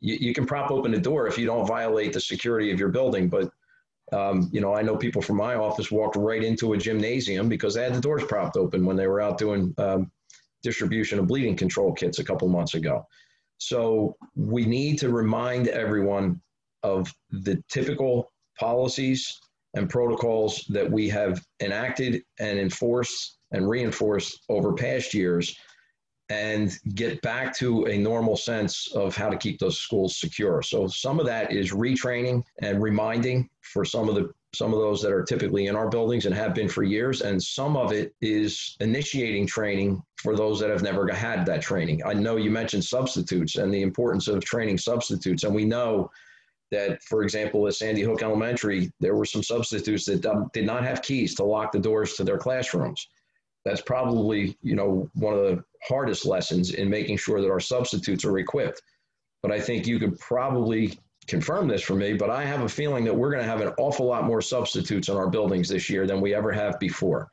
You, 0.00 0.16
you 0.20 0.34
can 0.34 0.44
prop 0.44 0.70
open 0.70 0.92
a 0.94 0.98
door 0.98 1.26
if 1.26 1.38
you 1.38 1.46
don't 1.46 1.66
violate 1.66 2.12
the 2.12 2.20
security 2.20 2.70
of 2.70 2.78
your 2.78 2.90
building, 2.90 3.28
but 3.28 3.50
um, 4.12 4.50
you 4.52 4.60
know, 4.60 4.74
I 4.74 4.82
know 4.82 4.96
people 4.96 5.22
from 5.22 5.36
my 5.36 5.54
office 5.54 5.90
walked 5.90 6.16
right 6.16 6.44
into 6.44 6.74
a 6.74 6.76
gymnasium 6.76 7.48
because 7.48 7.74
they 7.74 7.82
had 7.82 7.94
the 7.94 8.00
doors 8.00 8.22
propped 8.24 8.56
open 8.56 8.84
when 8.84 8.96
they 8.96 9.06
were 9.06 9.20
out 9.20 9.38
doing 9.38 9.74
um, 9.78 10.10
distribution 10.62 11.18
of 11.18 11.26
bleeding 11.26 11.56
control 11.56 11.92
kits 11.92 12.18
a 12.18 12.24
couple 12.24 12.46
months 12.48 12.74
ago. 12.74 13.06
So 13.58 14.16
we 14.36 14.66
need 14.66 14.98
to 14.98 15.08
remind 15.08 15.68
everyone 15.68 16.40
of 16.84 17.12
the 17.30 17.60
typical 17.68 18.30
policies 18.58 19.40
and 19.74 19.90
protocols 19.90 20.64
that 20.68 20.88
we 20.88 21.08
have 21.08 21.44
enacted 21.60 22.22
and 22.38 22.58
enforced 22.58 23.38
and 23.50 23.68
reinforced 23.68 24.44
over 24.48 24.72
past 24.72 25.14
years 25.14 25.56
and 26.30 26.78
get 26.94 27.20
back 27.22 27.54
to 27.54 27.84
a 27.86 27.98
normal 27.98 28.36
sense 28.36 28.90
of 28.94 29.14
how 29.14 29.28
to 29.28 29.36
keep 29.36 29.58
those 29.58 29.78
schools 29.78 30.18
secure. 30.18 30.62
So 30.62 30.86
some 30.86 31.20
of 31.20 31.26
that 31.26 31.52
is 31.52 31.72
retraining 31.72 32.42
and 32.62 32.82
reminding 32.82 33.50
for 33.60 33.84
some 33.84 34.08
of 34.08 34.14
the 34.14 34.32
some 34.54 34.72
of 34.72 34.78
those 34.78 35.02
that 35.02 35.10
are 35.10 35.24
typically 35.24 35.66
in 35.66 35.74
our 35.74 35.88
buildings 35.88 36.26
and 36.26 36.34
have 36.34 36.54
been 36.54 36.68
for 36.68 36.84
years 36.84 37.22
and 37.22 37.42
some 37.42 37.76
of 37.76 37.90
it 37.90 38.14
is 38.20 38.76
initiating 38.78 39.48
training 39.48 40.00
for 40.16 40.36
those 40.36 40.60
that 40.60 40.70
have 40.70 40.82
never 40.82 41.12
had 41.12 41.44
that 41.44 41.60
training. 41.60 42.00
I 42.06 42.12
know 42.12 42.36
you 42.36 42.52
mentioned 42.52 42.84
substitutes 42.84 43.56
and 43.56 43.74
the 43.74 43.82
importance 43.82 44.28
of 44.28 44.44
training 44.44 44.78
substitutes 44.78 45.42
and 45.42 45.52
we 45.52 45.64
know 45.64 46.08
that 46.74 47.02
for 47.02 47.22
example 47.22 47.66
at 47.66 47.74
Sandy 47.74 48.02
Hook 48.02 48.22
Elementary 48.22 48.92
there 49.00 49.14
were 49.14 49.24
some 49.24 49.42
substitutes 49.42 50.04
that 50.06 50.26
um, 50.26 50.50
did 50.52 50.66
not 50.66 50.84
have 50.84 51.02
keys 51.02 51.34
to 51.36 51.44
lock 51.44 51.72
the 51.72 51.78
doors 51.78 52.14
to 52.14 52.24
their 52.24 52.38
classrooms. 52.38 53.08
That's 53.64 53.80
probably 53.80 54.56
you 54.62 54.74
know 54.74 55.08
one 55.14 55.34
of 55.34 55.40
the 55.40 55.64
hardest 55.88 56.26
lessons 56.26 56.74
in 56.74 56.88
making 56.90 57.16
sure 57.18 57.40
that 57.40 57.50
our 57.50 57.60
substitutes 57.60 58.24
are 58.24 58.38
equipped. 58.38 58.82
But 59.42 59.52
i 59.52 59.60
think 59.60 59.86
you 59.86 59.98
could 59.98 60.18
probably 60.18 60.98
confirm 61.26 61.68
this 61.68 61.80
for 61.80 61.94
me 61.94 62.12
but 62.12 62.28
i 62.28 62.44
have 62.44 62.60
a 62.60 62.68
feeling 62.68 63.02
that 63.04 63.16
we're 63.16 63.30
going 63.30 63.42
to 63.42 63.48
have 63.48 63.62
an 63.62 63.72
awful 63.78 64.04
lot 64.06 64.24
more 64.24 64.42
substitutes 64.42 65.08
in 65.08 65.16
our 65.16 65.30
buildings 65.30 65.68
this 65.68 65.88
year 65.88 66.06
than 66.06 66.20
we 66.20 66.34
ever 66.34 66.52
have 66.52 66.78
before. 66.78 67.30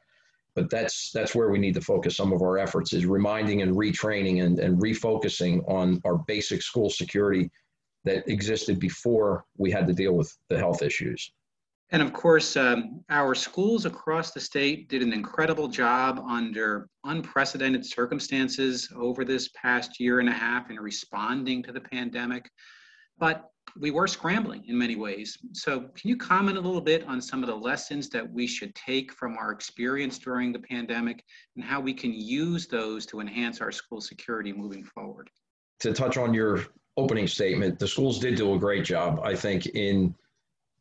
But 0.56 0.69
that's 0.69 1.12
that's 1.13 1.34
where 1.34 1.49
we 1.49 1.60
need 1.60 1.75
to 1.75 1.82
focus 1.82 2.17
some 2.17 2.34
of 2.34 2.41
our 2.41 2.58
efforts 2.58 2.91
is 2.91 3.06
reminding 3.06 3.62
and 3.62 3.73
retraining 3.75 4.43
and, 4.43 4.60
and 4.60 4.82
refocusing 4.82 5.63
on 5.69 6.01
our 6.04 6.17
basic 6.17 6.62
school 6.62 6.89
security 6.89 7.49
that 8.04 8.28
existed 8.28 8.80
before 8.80 9.46
we 9.58 9.72
had 9.72 9.88
to 9.88 9.94
deal 9.94 10.14
with 10.14 10.36
the 10.50 10.58
health 10.58 10.82
issues 10.82 11.32
and 11.92 12.02
of 12.02 12.14
course, 12.14 12.56
um, 12.56 13.04
our 13.10 13.36
schools 13.36 13.86
across 13.86 14.32
the 14.32 14.40
state 14.40 14.88
did 14.88 15.02
an 15.02 15.12
incredible 15.12 15.68
job 15.68 16.24
under 16.26 16.88
unprecedented 17.04 17.86
circumstances 17.86 18.90
over 18.96 19.26
this 19.26 19.50
past 19.50 20.00
year 20.00 20.22
and 20.22 20.30
a 20.30 20.34
half 20.34 20.70
in 20.70 20.80
responding 20.80 21.62
to 21.64 21.74
the 21.74 21.82
pandemic. 21.82 22.50
But 23.18 23.44
we 23.78 23.92
were 23.92 24.08
scrambling 24.08 24.64
in 24.68 24.78
many 24.78 24.96
ways. 24.96 25.38
So, 25.52 25.82
can 25.82 26.10
you 26.10 26.16
comment 26.16 26.58
a 26.58 26.62
little 26.62 26.82
bit 26.82 27.06
on 27.08 27.22
some 27.22 27.44
of 27.44 27.48
the 27.48 27.56
lessons 27.56 28.10
that 28.10 28.30
we 28.30 28.48
should 28.48 28.74
take 28.74 29.14
from 29.14 29.38
our 29.38 29.52
experience 29.52 30.18
during 30.18 30.54
the 30.54 30.60
pandemic 30.60 31.24
and 31.58 31.64
how 31.64 31.82
we 31.82 31.94
can 31.94 32.14
use 32.14 32.68
those 32.68 33.06
to 33.08 33.20
enhance 33.20 33.60
our 33.60 33.72
school 33.72 34.00
security 34.00 34.54
moving 34.54 34.84
forward? 34.84 35.30
To 35.82 35.94
touch 35.94 36.18
on 36.18 36.34
your 36.34 36.66
opening 37.02 37.28
statement, 37.28 37.80
the 37.80 37.88
schools 37.88 38.20
did 38.20 38.36
do 38.36 38.54
a 38.54 38.60
great 38.60 38.86
job, 38.86 39.22
I 39.24 39.36
think, 39.36 39.66
in 39.68 40.16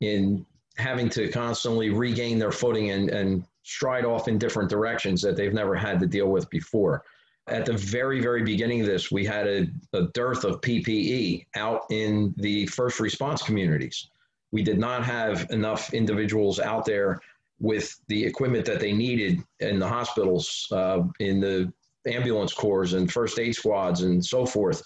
in 0.00 0.46
having 0.76 1.08
to 1.10 1.28
constantly 1.28 1.90
regain 1.90 2.38
their 2.38 2.52
footing 2.52 2.90
and, 2.90 3.10
and 3.10 3.44
stride 3.62 4.04
off 4.04 4.28
in 4.28 4.38
different 4.38 4.70
directions 4.70 5.20
that 5.22 5.36
they've 5.36 5.52
never 5.52 5.74
had 5.74 6.00
to 6.00 6.06
deal 6.06 6.28
with 6.28 6.48
before. 6.48 7.04
At 7.46 7.66
the 7.66 7.74
very, 7.74 8.20
very 8.20 8.42
beginning 8.42 8.80
of 8.80 8.86
this, 8.86 9.10
we 9.10 9.24
had 9.24 9.46
a, 9.46 9.66
a 9.92 10.02
dearth 10.14 10.44
of 10.44 10.60
PPE 10.60 11.46
out 11.56 11.82
in 11.90 12.34
the 12.38 12.66
first 12.66 13.00
response 13.00 13.42
communities. 13.42 14.08
We 14.52 14.62
did 14.62 14.78
not 14.78 15.04
have 15.04 15.50
enough 15.50 15.92
individuals 15.92 16.58
out 16.58 16.84
there 16.84 17.20
with 17.58 18.00
the 18.08 18.24
equipment 18.24 18.64
that 18.66 18.80
they 18.80 18.92
needed 18.92 19.42
in 19.58 19.78
the 19.78 19.88
hospitals, 19.88 20.66
uh, 20.72 21.02
in 21.18 21.40
the 21.40 21.72
ambulance 22.06 22.54
corps 22.54 22.94
and 22.94 23.12
first 23.12 23.38
aid 23.38 23.54
squads 23.54 24.02
and 24.02 24.24
so 24.24 24.46
forth. 24.46 24.82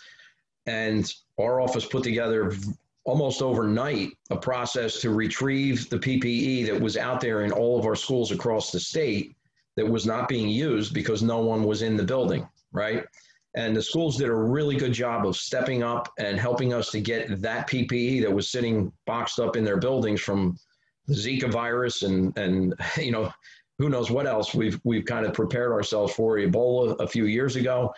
And 0.66 1.10
our 1.38 1.60
office 1.60 1.84
put 1.84 2.02
together 2.02 2.52
almost 3.04 3.42
overnight 3.42 4.12
a 4.30 4.36
process 4.36 5.00
to 5.00 5.10
retrieve 5.10 5.88
the 5.90 5.98
PPE 5.98 6.66
that 6.66 6.80
was 6.80 6.96
out 6.96 7.20
there 7.20 7.42
in 7.44 7.52
all 7.52 7.78
of 7.78 7.84
our 7.84 7.96
schools 7.96 8.32
across 8.32 8.70
the 8.70 8.80
state 8.80 9.36
that 9.76 9.86
was 9.86 10.06
not 10.06 10.28
being 10.28 10.48
used 10.48 10.94
because 10.94 11.22
no 11.22 11.40
one 11.40 11.64
was 11.64 11.82
in 11.82 11.96
the 11.96 12.02
building, 12.02 12.48
right? 12.72 13.04
And 13.56 13.76
the 13.76 13.82
schools 13.82 14.16
did 14.16 14.28
a 14.28 14.34
really 14.34 14.76
good 14.76 14.92
job 14.92 15.26
of 15.26 15.36
stepping 15.36 15.82
up 15.82 16.12
and 16.18 16.40
helping 16.40 16.72
us 16.72 16.90
to 16.92 17.00
get 17.00 17.40
that 17.40 17.68
PPE 17.68 18.22
that 18.22 18.32
was 18.32 18.50
sitting 18.50 18.90
boxed 19.06 19.38
up 19.38 19.56
in 19.56 19.64
their 19.64 19.76
buildings 19.76 20.20
from 20.20 20.58
the 21.06 21.14
Zika 21.14 21.50
virus 21.50 22.02
and 22.02 22.36
and 22.38 22.74
you 22.96 23.12
know 23.12 23.30
who 23.78 23.88
knows 23.88 24.10
what 24.10 24.26
else 24.26 24.54
we've 24.54 24.80
we've 24.84 25.04
kind 25.04 25.26
of 25.26 25.34
prepared 25.34 25.72
ourselves 25.72 26.14
for 26.14 26.38
Ebola 26.38 26.98
a 27.00 27.06
few 27.06 27.26
years 27.26 27.56
ago 27.56 27.92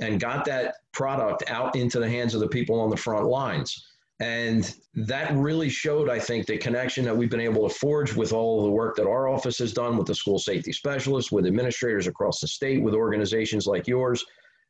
and 0.00 0.20
got 0.20 0.44
that 0.44 0.76
product 0.92 1.44
out 1.48 1.76
into 1.76 2.00
the 2.00 2.08
hands 2.08 2.34
of 2.34 2.40
the 2.40 2.48
people 2.48 2.80
on 2.80 2.90
the 2.90 2.96
front 2.96 3.26
lines. 3.26 3.86
And 4.20 4.72
that 4.94 5.34
really 5.34 5.68
showed, 5.68 6.08
I 6.08 6.20
think, 6.20 6.46
the 6.46 6.56
connection 6.56 7.04
that 7.04 7.16
we've 7.16 7.30
been 7.30 7.40
able 7.40 7.68
to 7.68 7.74
forge 7.74 8.14
with 8.14 8.32
all 8.32 8.60
of 8.60 8.64
the 8.64 8.70
work 8.70 8.94
that 8.96 9.08
our 9.08 9.28
office 9.28 9.58
has 9.58 9.72
done 9.72 9.96
with 9.96 10.06
the 10.06 10.14
school 10.14 10.38
safety 10.38 10.72
specialists, 10.72 11.32
with 11.32 11.46
administrators 11.46 12.06
across 12.06 12.40
the 12.40 12.46
state, 12.46 12.82
with 12.82 12.94
organizations 12.94 13.66
like 13.66 13.88
yours. 13.88 14.24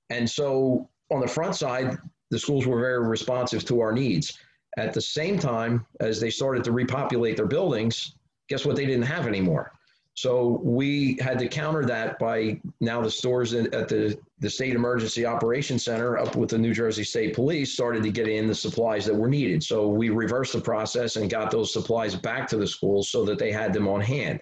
And 0.08 0.28
so 0.28 0.88
on 1.10 1.20
the 1.20 1.28
front 1.28 1.56
side, 1.56 1.98
the 2.30 2.38
schools 2.38 2.66
were 2.66 2.80
very 2.80 3.06
responsive 3.06 3.64
to 3.66 3.80
our 3.80 3.92
needs. 3.92 4.38
At 4.78 4.94
the 4.94 5.00
same 5.00 5.38
time, 5.38 5.86
as 6.00 6.20
they 6.20 6.30
started 6.30 6.64
to 6.64 6.72
repopulate 6.72 7.36
their 7.36 7.46
buildings, 7.46 8.16
guess 8.48 8.64
what 8.64 8.76
they 8.76 8.86
didn't 8.86 9.02
have 9.02 9.26
anymore? 9.26 9.72
So 10.16 10.60
we 10.62 11.18
had 11.20 11.40
to 11.40 11.48
counter 11.48 11.84
that 11.86 12.20
by 12.20 12.60
now 12.80 13.02
the 13.02 13.10
stores 13.10 13.52
at 13.52 13.88
the, 13.88 14.16
the 14.38 14.48
State 14.48 14.74
Emergency 14.74 15.26
Operations 15.26 15.84
Center 15.84 16.18
up 16.18 16.36
with 16.36 16.50
the 16.50 16.58
New 16.58 16.72
Jersey 16.72 17.02
State 17.02 17.34
Police 17.34 17.72
started 17.72 18.04
to 18.04 18.10
get 18.10 18.28
in 18.28 18.46
the 18.46 18.54
supplies 18.54 19.04
that 19.06 19.14
were 19.14 19.28
needed. 19.28 19.62
So 19.62 19.88
we 19.88 20.10
reversed 20.10 20.52
the 20.52 20.60
process 20.60 21.16
and 21.16 21.28
got 21.28 21.50
those 21.50 21.72
supplies 21.72 22.14
back 22.14 22.48
to 22.48 22.56
the 22.56 22.66
schools 22.66 23.10
so 23.10 23.24
that 23.24 23.40
they 23.40 23.50
had 23.50 23.72
them 23.72 23.88
on 23.88 24.00
hand. 24.00 24.40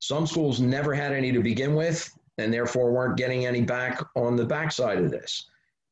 Some 0.00 0.26
schools 0.26 0.60
never 0.60 0.92
had 0.92 1.12
any 1.12 1.32
to 1.32 1.40
begin 1.40 1.74
with 1.74 2.10
and 2.36 2.52
therefore 2.52 2.92
weren't 2.92 3.16
getting 3.16 3.46
any 3.46 3.62
back 3.62 4.02
on 4.16 4.36
the 4.36 4.44
backside 4.44 4.98
of 4.98 5.10
this. 5.10 5.48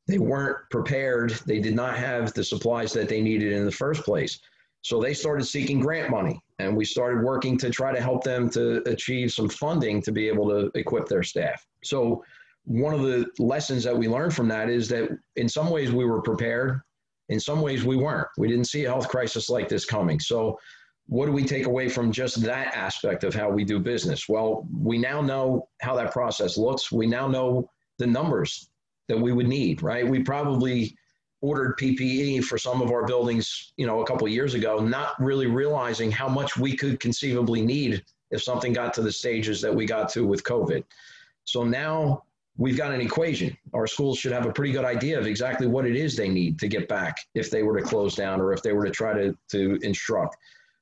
They 0.07 0.19
weren't 0.19 0.57
prepared. 0.69 1.31
They 1.45 1.59
did 1.59 1.75
not 1.75 1.97
have 1.97 2.33
the 2.33 2.43
supplies 2.43 2.93
that 2.93 3.09
they 3.09 3.21
needed 3.21 3.53
in 3.53 3.65
the 3.65 3.71
first 3.71 4.03
place. 4.03 4.39
So 4.81 5.01
they 5.01 5.13
started 5.13 5.45
seeking 5.45 5.79
grant 5.79 6.09
money, 6.09 6.41
and 6.59 6.75
we 6.75 6.85
started 6.85 7.23
working 7.23 7.57
to 7.57 7.69
try 7.69 7.93
to 7.93 8.01
help 8.01 8.23
them 8.23 8.49
to 8.51 8.87
achieve 8.89 9.31
some 9.31 9.49
funding 9.49 10.01
to 10.03 10.11
be 10.11 10.27
able 10.27 10.47
to 10.49 10.69
equip 10.77 11.07
their 11.07 11.23
staff. 11.23 11.65
So 11.83 12.23
one 12.65 12.93
of 12.93 13.01
the 13.01 13.25
lessons 13.39 13.83
that 13.85 13.97
we 13.97 14.07
learned 14.07 14.35
from 14.35 14.49
that 14.49 14.69
is 14.69 14.89
that 14.89 15.09
in 15.37 15.49
some 15.49 15.69
ways 15.69 15.91
we 15.91 16.05
were 16.05 16.21
prepared, 16.21 16.81
in 17.29 17.39
some 17.39 17.61
ways 17.61 17.85
we 17.85 17.95
weren't. 17.95 18.27
We 18.37 18.47
didn't 18.47 18.65
see 18.65 18.85
a 18.85 18.89
health 18.89 19.07
crisis 19.07 19.49
like 19.49 19.69
this 19.69 19.85
coming. 19.85 20.19
So 20.19 20.59
what 21.07 21.25
do 21.25 21.31
we 21.31 21.43
take 21.43 21.65
away 21.65 21.89
from 21.89 22.11
just 22.11 22.41
that 22.43 22.75
aspect 22.75 23.23
of 23.23 23.33
how 23.33 23.49
we 23.49 23.63
do 23.63 23.79
business? 23.79 24.27
Well, 24.27 24.67
we 24.71 24.97
now 24.97 25.21
know 25.21 25.67
how 25.81 25.95
that 25.95 26.11
process 26.11 26.57
looks. 26.57 26.91
We 26.91 27.07
now 27.07 27.27
know 27.27 27.69
the 27.97 28.07
numbers 28.07 28.69
that 29.07 29.19
we 29.19 29.31
would 29.31 29.47
need, 29.47 29.81
right? 29.81 30.07
We 30.07 30.21
probably 30.21 30.95
ordered 31.41 31.77
PPE 31.77 32.43
for 32.43 32.57
some 32.57 32.81
of 32.81 32.91
our 32.91 33.05
buildings, 33.05 33.73
you 33.77 33.87
know, 33.87 34.01
a 34.01 34.05
couple 34.05 34.27
years 34.27 34.53
ago, 34.53 34.79
not 34.79 35.19
really 35.19 35.47
realizing 35.47 36.11
how 36.11 36.27
much 36.27 36.57
we 36.57 36.75
could 36.75 36.99
conceivably 36.99 37.61
need 37.61 38.03
if 38.31 38.43
something 38.43 38.73
got 38.73 38.93
to 38.93 39.01
the 39.01 39.11
stages 39.11 39.61
that 39.61 39.73
we 39.73 39.85
got 39.85 40.09
to 40.09 40.25
with 40.25 40.43
COVID. 40.43 40.83
So 41.45 41.63
now 41.63 42.23
we've 42.57 42.77
got 42.77 42.93
an 42.93 43.01
equation. 43.01 43.57
Our 43.73 43.87
schools 43.87 44.19
should 44.19 44.33
have 44.33 44.45
a 44.45 44.51
pretty 44.51 44.73
good 44.73 44.85
idea 44.85 45.17
of 45.17 45.27
exactly 45.27 45.65
what 45.65 45.85
it 45.85 45.95
is 45.95 46.15
they 46.15 46.29
need 46.29 46.59
to 46.59 46.67
get 46.67 46.87
back 46.87 47.17
if 47.33 47.49
they 47.49 47.63
were 47.63 47.79
to 47.79 47.85
close 47.85 48.15
down 48.15 48.41
or 48.41 48.53
if 48.53 48.61
they 48.61 48.73
were 48.73 48.85
to 48.85 48.91
try 48.91 49.13
to, 49.13 49.35
to 49.51 49.79
instruct. 49.81 50.35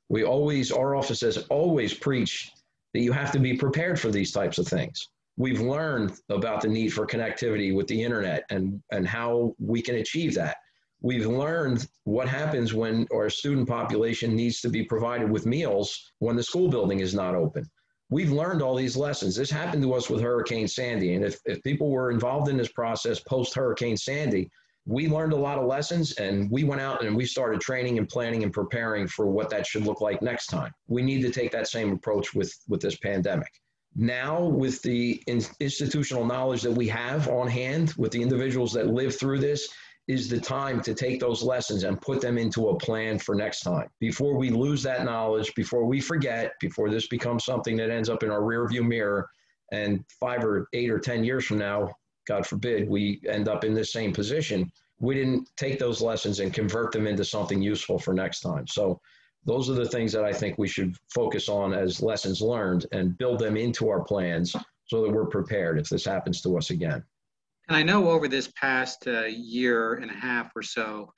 We 0.09 0.23
always, 0.23 0.71
our 0.71 0.95
office 0.95 1.21
has 1.21 1.37
always 1.49 1.93
preached 1.93 2.51
that 2.93 3.01
you 3.01 3.11
have 3.11 3.31
to 3.33 3.39
be 3.39 3.55
prepared 3.55 3.99
for 3.99 4.09
these 4.09 4.31
types 4.31 4.57
of 4.57 4.67
things 4.67 5.09
we've 5.37 5.61
learned 5.61 6.19
about 6.29 6.61
the 6.61 6.67
need 6.67 6.89
for 6.89 7.05
connectivity 7.05 7.73
with 7.73 7.87
the 7.87 8.03
internet 8.03 8.43
and, 8.49 8.81
and 8.91 9.07
how 9.07 9.55
we 9.59 9.81
can 9.81 9.95
achieve 9.95 10.33
that. 10.33 10.57
We've 10.99 11.27
learned 11.27 11.87
what 12.05 12.27
happens 12.27 12.73
when 12.73 13.07
our 13.13 13.29
student 13.29 13.69
population 13.69 14.35
needs 14.35 14.61
to 14.61 14.69
be 14.69 14.83
provided 14.83 15.29
with 15.29 15.45
meals 15.45 16.11
when 16.17 16.35
the 16.35 16.43
school 16.43 16.69
building 16.69 17.01
is 17.01 17.13
not 17.13 17.35
open. 17.35 17.69
We've 18.09 18.31
learned 18.31 18.63
all 18.63 18.73
these 18.73 18.97
lessons. 18.97 19.35
This 19.35 19.51
happened 19.51 19.83
to 19.83 19.93
us 19.93 20.09
with 20.09 20.21
Hurricane 20.21 20.67
Sandy. 20.67 21.13
And 21.13 21.23
if, 21.23 21.37
if 21.45 21.61
people 21.61 21.91
were 21.91 22.09
involved 22.09 22.49
in 22.49 22.57
this 22.57 22.71
process 22.71 23.19
post 23.19 23.53
Hurricane 23.53 23.97
Sandy, 23.97 24.49
we 24.85 25.07
learned 25.07 25.33
a 25.33 25.37
lot 25.37 25.59
of 25.59 25.67
lessons 25.67 26.13
and 26.13 26.49
we 26.49 26.63
went 26.63 26.81
out 26.81 27.03
and 27.03 27.15
we 27.15 27.25
started 27.25 27.61
training 27.61 27.99
and 27.99 28.07
planning 28.07 28.43
and 28.43 28.53
preparing 28.53 29.07
for 29.07 29.27
what 29.27 29.49
that 29.49 29.67
should 29.67 29.85
look 29.85 30.01
like 30.01 30.21
next 30.21 30.47
time. 30.47 30.71
We 30.87 31.03
need 31.03 31.21
to 31.23 31.29
take 31.29 31.51
that 31.51 31.67
same 31.67 31.91
approach 31.91 32.33
with, 32.33 32.57
with 32.69 32.81
this 32.81 32.97
pandemic 32.97 33.51
now 33.97 34.43
with 34.43 34.81
the 34.83 35.21
in- 35.27 35.41
institutional 35.59 36.25
knowledge 36.25 36.61
that 36.61 36.71
we 36.71 36.87
have 36.87 37.27
on 37.27 37.47
hand 37.47 37.93
with 37.97 38.11
the 38.11 38.21
individuals 38.21 38.71
that 38.73 38.87
live 38.87 39.17
through 39.17 39.39
this 39.39 39.67
is 40.07 40.29
the 40.29 40.39
time 40.39 40.81
to 40.81 40.93
take 40.93 41.19
those 41.19 41.43
lessons 41.43 41.83
and 41.83 41.99
put 41.99 42.21
them 42.21 42.37
into 42.37 42.69
a 42.69 42.77
plan 42.77 43.19
for 43.19 43.35
next 43.35 43.61
time. 43.61 43.89
Before 43.99 44.37
we 44.37 44.49
lose 44.49 44.81
that 44.83 45.03
knowledge 45.03 45.53
before 45.55 45.85
we 45.85 45.99
forget 45.99 46.53
before 46.61 46.89
this 46.89 47.07
becomes 47.07 47.43
something 47.43 47.75
that 47.77 47.89
ends 47.89 48.07
up 48.07 48.23
in 48.23 48.31
our 48.31 48.41
rearview 48.41 48.87
mirror 48.87 49.27
and 49.73 50.05
five 50.19 50.45
or 50.45 50.69
eight 50.71 50.89
or 50.89 50.99
ten 50.99 51.25
years 51.25 51.43
from 51.43 51.57
now 51.57 51.89
god 52.25 52.45
forbid 52.45 52.87
we 52.87 53.21
end 53.27 53.49
up 53.49 53.65
in 53.65 53.73
this 53.73 53.91
same 53.91 54.13
position 54.13 54.71
we 54.99 55.15
didn't 55.15 55.49
take 55.57 55.79
those 55.79 56.01
lessons 56.01 56.39
and 56.39 56.53
convert 56.53 56.91
them 56.91 57.07
into 57.07 57.23
something 57.23 57.61
useful 57.61 57.99
for 57.99 58.13
next 58.13 58.41
time. 58.41 58.65
So 58.67 58.99
Those 59.47 59.69
are 59.69 59.73
the 59.73 59.87
things 59.87 60.11
that 60.11 60.25
I 60.25 60.33
think 60.33 60.57
we 60.57 60.67
should 60.67 60.95
focus 61.15 61.47
on 61.47 61.73
as 61.73 62.01
lessons 62.01 62.41
learned 62.41 62.85
and 62.91 63.17
build 63.17 63.39
them 63.39 63.55
into 63.55 63.89
our 63.89 64.03
plans 64.03 64.53
so 64.85 65.01
that 65.01 65.11
we're 65.11 65.25
prepared 65.25 65.79
if 65.79 65.87
this 65.87 66.05
happens 66.05 66.41
to 66.41 66.57
us 66.57 66.69
again. 66.69 67.03
And 67.69 67.77
I 67.77 67.81
know 67.83 68.09
over 68.09 68.27
this 68.27 68.51
past 68.59 69.07
uh, 69.07 69.23
year 69.25 69.95
and 69.95 70.11
a 70.11 70.13
half 70.13 70.51
or 70.55 70.61
so, 70.61 71.11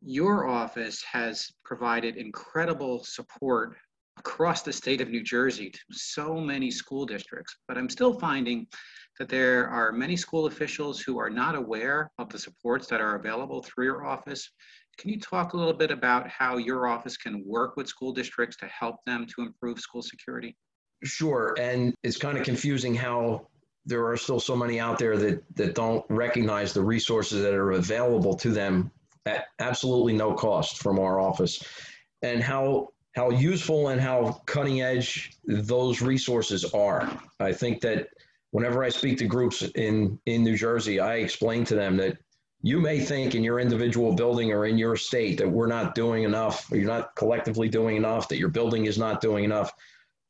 your 0.00 0.48
office 0.48 1.02
has 1.10 1.50
provided 1.64 2.16
incredible 2.16 3.04
support 3.04 3.76
across 4.18 4.62
the 4.62 4.72
state 4.72 5.00
of 5.00 5.10
New 5.10 5.22
Jersey 5.22 5.70
to 5.70 5.80
so 5.92 6.40
many 6.40 6.72
school 6.72 7.06
districts. 7.06 7.56
But 7.68 7.78
I'm 7.78 7.88
still 7.88 8.18
finding 8.18 8.66
that 9.18 9.28
there 9.28 9.68
are 9.68 9.92
many 9.92 10.16
school 10.16 10.46
officials 10.46 11.00
who 11.00 11.18
are 11.18 11.30
not 11.30 11.54
aware 11.54 12.10
of 12.18 12.28
the 12.28 12.38
supports 12.38 12.86
that 12.88 13.00
are 13.00 13.16
available 13.16 13.62
through 13.62 13.84
your 13.84 14.04
office. 14.04 14.50
Can 14.98 15.10
you 15.10 15.20
talk 15.20 15.52
a 15.52 15.56
little 15.56 15.72
bit 15.72 15.90
about 15.90 16.28
how 16.28 16.56
your 16.56 16.86
office 16.86 17.16
can 17.16 17.44
work 17.46 17.76
with 17.76 17.86
school 17.86 18.12
districts 18.12 18.56
to 18.58 18.66
help 18.66 18.96
them 19.06 19.26
to 19.36 19.42
improve 19.42 19.78
school 19.78 20.02
security? 20.02 20.56
Sure. 21.04 21.54
And 21.58 21.94
it's 22.02 22.16
kind 22.16 22.36
of 22.36 22.44
confusing 22.44 22.94
how 22.94 23.46
there 23.86 24.06
are 24.06 24.16
still 24.16 24.40
so 24.40 24.56
many 24.56 24.80
out 24.80 24.98
there 24.98 25.16
that, 25.16 25.42
that 25.54 25.74
don't 25.74 26.04
recognize 26.08 26.74
the 26.74 26.82
resources 26.82 27.42
that 27.42 27.54
are 27.54 27.72
available 27.72 28.34
to 28.36 28.50
them 28.50 28.90
at 29.24 29.46
absolutely 29.60 30.12
no 30.14 30.34
cost 30.34 30.82
from 30.82 30.98
our 30.98 31.20
office 31.20 31.62
and 32.22 32.42
how 32.42 32.88
how 33.14 33.30
useful 33.30 33.88
and 33.88 34.00
how 34.00 34.40
cutting 34.46 34.80
edge 34.80 35.32
those 35.44 36.00
resources 36.00 36.64
are. 36.72 37.10
I 37.40 37.52
think 37.52 37.80
that 37.80 38.08
whenever 38.52 38.84
I 38.84 38.90
speak 38.90 39.18
to 39.18 39.26
groups 39.26 39.62
in, 39.74 40.20
in 40.26 40.44
New 40.44 40.56
Jersey, 40.56 41.00
I 41.00 41.16
explain 41.16 41.64
to 41.64 41.74
them 41.74 41.96
that 41.96 42.16
you 42.62 42.80
may 42.80 42.98
think 43.00 43.34
in 43.34 43.44
your 43.44 43.60
individual 43.60 44.14
building 44.14 44.52
or 44.52 44.66
in 44.66 44.78
your 44.78 44.96
state 44.96 45.38
that 45.38 45.48
we're 45.48 45.68
not 45.68 45.94
doing 45.94 46.24
enough, 46.24 46.68
you're 46.72 46.84
not 46.84 47.14
collectively 47.14 47.68
doing 47.68 47.96
enough, 47.96 48.28
that 48.28 48.38
your 48.38 48.48
building 48.48 48.86
is 48.86 48.98
not 48.98 49.20
doing 49.20 49.44
enough. 49.44 49.72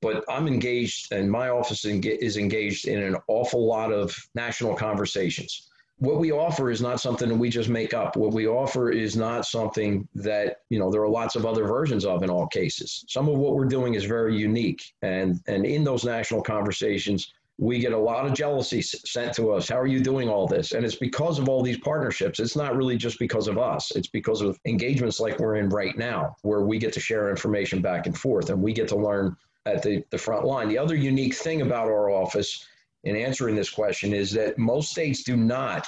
But 0.01 0.25
I'm 0.29 0.47
engaged, 0.47 1.11
and 1.13 1.31
my 1.31 1.49
office 1.49 1.85
is 1.85 2.37
engaged 2.37 2.87
in 2.87 3.03
an 3.03 3.17
awful 3.27 3.67
lot 3.67 3.93
of 3.93 4.17
national 4.35 4.75
conversations. 4.75 5.69
What 5.97 6.21
we 6.21 6.31
offer 6.31 6.71
is 6.71 6.81
not 6.81 7.01
something 7.01 7.29
that 7.29 7.35
we 7.35 7.51
just 7.51 7.69
make 7.69 7.93
up. 7.93 8.17
What 8.17 8.33
we 8.33 8.47
offer 8.47 8.91
is 8.91 9.17
not 9.17 9.45
something 9.45 10.07
that, 10.15 10.59
you 10.71 10.79
know, 10.79 10.93
there 10.93 11.03
are 11.03 11.09
lots 11.09 11.35
of 11.35 11.45
other 11.45 11.67
versions 11.67 12.05
of 12.05 12.23
in 12.23 12.31
all 12.31 12.47
cases. 12.47 13.05
Some 13.09 13.29
of 13.29 13.39
what 13.39 13.55
we're 13.55 13.65
doing 13.65 13.95
is 13.95 14.05
very 14.05 14.37
unique. 14.37 14.95
And, 15.03 15.41
and 15.49 15.67
in 15.67 15.83
those 15.83 16.05
national 16.05 16.43
conversations, 16.43 17.33
we 17.59 17.81
get 17.81 17.93
a 17.93 17.99
lot 17.99 18.25
of 18.25 18.35
jealousy 18.35 18.81
sent 18.81 19.35
to 19.35 19.53
us. 19.53 19.69
How 19.69 19.81
are 19.81 19.87
you 19.87 19.99
doing 19.99 20.29
all 20.29 20.47
this? 20.47 20.73
And 20.73 20.87
it's 20.87 20.95
because 20.95 21.41
of 21.41 21.49
all 21.49 21.61
these 21.61 21.79
partnerships. 21.79 22.39
It's 22.39 22.55
not 22.55 22.77
really 22.77 22.97
just 22.97 23.19
because 23.19 23.49
of 23.49 23.59
us, 23.59 23.91
it's 23.97 24.07
because 24.07 24.41
of 24.41 24.59
engagements 24.65 25.19
like 25.19 25.41
we're 25.41 25.57
in 25.57 25.69
right 25.69 25.99
now, 25.99 26.37
where 26.43 26.63
we 26.63 26.79
get 26.79 26.93
to 26.93 27.01
share 27.01 27.31
information 27.31 27.83
back 27.83 28.07
and 28.07 28.17
forth 28.17 28.51
and 28.51 28.63
we 28.63 28.73
get 28.73 28.87
to 28.89 28.97
learn 28.97 29.37
at 29.67 29.83
the, 29.83 30.05
the 30.11 30.19
front 30.19 30.45
line. 30.45 30.69
The 30.69 30.79
other 30.79 30.95
unique 30.95 31.35
thing 31.35 31.63
about 31.63 31.89
our 31.89 32.11
office 32.11 32.65
in 33.03 33.17
answering 33.17 33.57
this 33.57 33.71
question 33.71 34.13
is 34.13 34.31
that 34.33 34.57
most 34.57 34.93
states 34.93 35.25
do 35.25 35.37
not, 35.37 35.85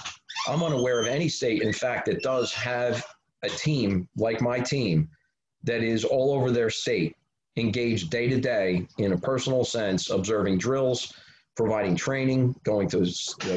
I'm 0.49 0.65
unaware 0.65 1.01
of 1.01 1.07
any 1.07 1.29
state, 1.29 1.63
in 1.63 1.73
fact, 1.73 2.07
that 2.07 2.23
does 2.23 2.53
have 2.53 3.05
a 3.43 3.49
team 3.49 4.09
like 4.17 4.41
my 4.41 4.59
team 4.59 5.09
that 5.63 5.85
is 5.85 6.05
all 6.05 6.35
over 6.35 6.51
their 6.51 6.71
state, 6.71 7.17
engaged 7.57 8.11
day 8.11 8.29
to 8.29 8.41
day 8.41 8.89
in 8.99 9.13
a 9.13 9.19
personal 9.19 9.65
sense, 9.65 10.11
observing 10.11 10.59
drills 10.59 11.15
providing 11.61 11.95
training, 11.95 12.55
going 12.65 12.89
to, 12.89 13.07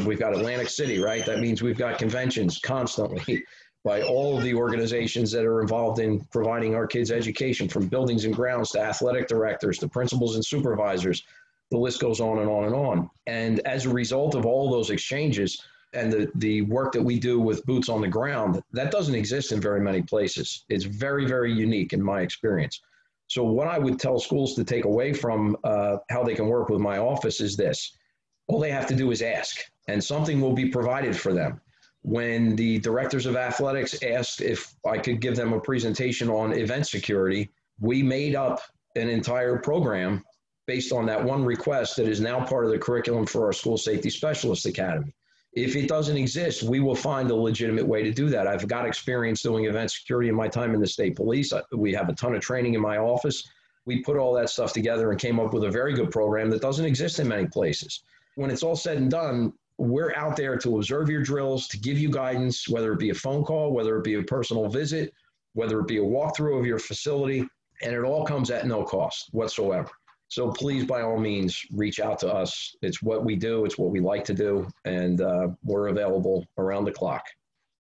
we've 0.05 0.19
got 0.19 0.33
Atlantic 0.33 0.67
City, 0.67 1.01
right? 1.01 1.25
That 1.25 1.39
means 1.39 1.61
we've 1.61 1.77
got 1.77 1.97
conventions 1.97 2.59
constantly 2.59 3.41
by 3.85 4.01
all 4.01 4.37
of 4.37 4.43
the 4.43 4.53
organizations 4.53 5.31
that 5.31 5.45
are 5.45 5.61
involved 5.61 5.99
in 5.99 6.19
providing 6.25 6.75
our 6.75 6.85
kids 6.85 7.11
education, 7.11 7.69
from 7.69 7.87
buildings 7.87 8.25
and 8.25 8.35
grounds 8.35 8.71
to 8.71 8.81
athletic 8.81 9.29
directors 9.29 9.77
to 9.77 9.87
principals 9.87 10.35
and 10.35 10.45
supervisors. 10.45 11.23
The 11.71 11.77
list 11.77 12.01
goes 12.01 12.19
on 12.19 12.39
and 12.39 12.49
on 12.49 12.65
and 12.65 12.75
on. 12.75 13.09
And 13.25 13.61
as 13.61 13.85
a 13.85 13.89
result 13.89 14.35
of 14.35 14.45
all 14.45 14.69
those 14.69 14.89
exchanges 14.89 15.61
and 15.93 16.11
the, 16.11 16.29
the 16.35 16.63
work 16.63 16.91
that 16.91 17.01
we 17.01 17.17
do 17.17 17.39
with 17.39 17.65
boots 17.65 17.87
on 17.87 18.01
the 18.01 18.09
ground, 18.09 18.61
that 18.73 18.91
doesn't 18.91 19.15
exist 19.15 19.53
in 19.53 19.61
very 19.61 19.79
many 19.79 20.01
places. 20.01 20.65
It's 20.67 20.83
very, 20.83 21.25
very 21.25 21.53
unique 21.53 21.93
in 21.93 22.01
my 22.01 22.19
experience. 22.19 22.81
So, 23.33 23.43
what 23.43 23.67
I 23.67 23.79
would 23.79 23.99
tell 23.99 24.19
schools 24.19 24.53
to 24.53 24.63
take 24.63 24.85
away 24.85 25.11
from 25.11 25.57
uh, 25.63 25.97
how 26.11 26.23
they 26.23 26.35
can 26.35 26.45
work 26.45 26.69
with 26.69 26.79
my 26.79 26.99
office 26.99 27.41
is 27.41 27.57
this 27.57 27.97
all 28.47 28.59
they 28.59 28.69
have 28.69 28.85
to 28.85 28.95
do 28.95 29.09
is 29.09 29.23
ask, 29.23 29.57
and 29.87 30.03
something 30.03 30.39
will 30.39 30.53
be 30.53 30.69
provided 30.69 31.15
for 31.15 31.33
them. 31.33 31.59
When 32.03 32.55
the 32.55 32.77
directors 32.77 33.25
of 33.25 33.35
athletics 33.35 34.03
asked 34.03 34.41
if 34.41 34.75
I 34.85 34.99
could 34.99 35.19
give 35.19 35.35
them 35.35 35.51
a 35.51 35.59
presentation 35.59 36.29
on 36.29 36.53
event 36.53 36.85
security, 36.85 37.49
we 37.79 38.03
made 38.03 38.35
up 38.35 38.61
an 38.95 39.09
entire 39.09 39.57
program 39.57 40.23
based 40.67 40.93
on 40.93 41.07
that 41.07 41.23
one 41.23 41.43
request 41.43 41.95
that 41.95 42.07
is 42.07 42.21
now 42.21 42.45
part 42.45 42.65
of 42.65 42.71
the 42.71 42.77
curriculum 42.77 43.25
for 43.25 43.47
our 43.47 43.53
School 43.53 43.79
Safety 43.79 44.11
Specialist 44.11 44.67
Academy. 44.67 45.15
If 45.55 45.75
it 45.75 45.87
doesn't 45.87 46.17
exist, 46.17 46.63
we 46.63 46.79
will 46.79 46.95
find 46.95 47.29
a 47.29 47.35
legitimate 47.35 47.87
way 47.87 48.01
to 48.01 48.11
do 48.11 48.29
that. 48.29 48.47
I've 48.47 48.67
got 48.67 48.87
experience 48.87 49.43
doing 49.43 49.65
event 49.65 49.91
security 49.91 50.29
in 50.29 50.35
my 50.35 50.47
time 50.47 50.73
in 50.73 50.81
the 50.81 50.87
state 50.87 51.15
police. 51.15 51.53
We 51.71 51.93
have 51.93 52.09
a 52.09 52.13
ton 52.13 52.33
of 52.33 52.41
training 52.41 52.73
in 52.73 52.81
my 52.81 52.97
office. 52.97 53.47
We 53.85 54.01
put 54.01 54.17
all 54.17 54.33
that 54.33 54.49
stuff 54.49 54.73
together 54.73 55.11
and 55.11 55.19
came 55.19 55.39
up 55.39 55.53
with 55.53 55.65
a 55.65 55.69
very 55.69 55.93
good 55.93 56.09
program 56.09 56.49
that 56.49 56.61
doesn't 56.61 56.85
exist 56.85 57.19
in 57.19 57.27
many 57.27 57.47
places. 57.47 58.03
When 58.35 58.49
it's 58.49 58.63
all 58.63 58.75
said 58.75 58.97
and 58.97 59.11
done, 59.11 59.53
we're 59.77 60.15
out 60.15 60.35
there 60.35 60.57
to 60.57 60.77
observe 60.77 61.09
your 61.09 61.21
drills, 61.21 61.67
to 61.67 61.77
give 61.77 61.99
you 61.99 62.09
guidance, 62.09 62.67
whether 62.67 62.91
it 62.93 62.99
be 62.99 63.11
a 63.11 63.15
phone 63.15 63.43
call, 63.43 63.73
whether 63.73 63.97
it 63.97 64.03
be 64.03 64.15
a 64.15 64.23
personal 64.23 64.69
visit, 64.69 65.13
whether 65.53 65.79
it 65.79 65.87
be 65.87 65.97
a 65.97 66.01
walkthrough 66.01 66.59
of 66.59 66.65
your 66.65 66.79
facility, 66.79 67.47
and 67.83 67.93
it 67.93 68.03
all 68.03 68.25
comes 68.25 68.49
at 68.49 68.65
no 68.65 68.83
cost 68.83 69.29
whatsoever. 69.33 69.89
So 70.29 70.51
please, 70.51 70.85
by 70.85 71.01
all 71.01 71.19
means, 71.19 71.61
reach 71.71 71.99
out 71.99 72.19
to 72.19 72.33
us. 72.33 72.75
It's 72.81 73.03
what 73.03 73.23
we 73.23 73.35
do, 73.35 73.65
it's 73.65 73.77
what 73.77 73.91
we 73.91 73.99
like 73.99 74.25
to 74.25 74.33
do, 74.33 74.67
and 74.85 75.21
uh, 75.21 75.49
we're 75.63 75.87
available 75.87 76.45
around 76.57 76.85
the 76.85 76.91
clock. 76.91 77.23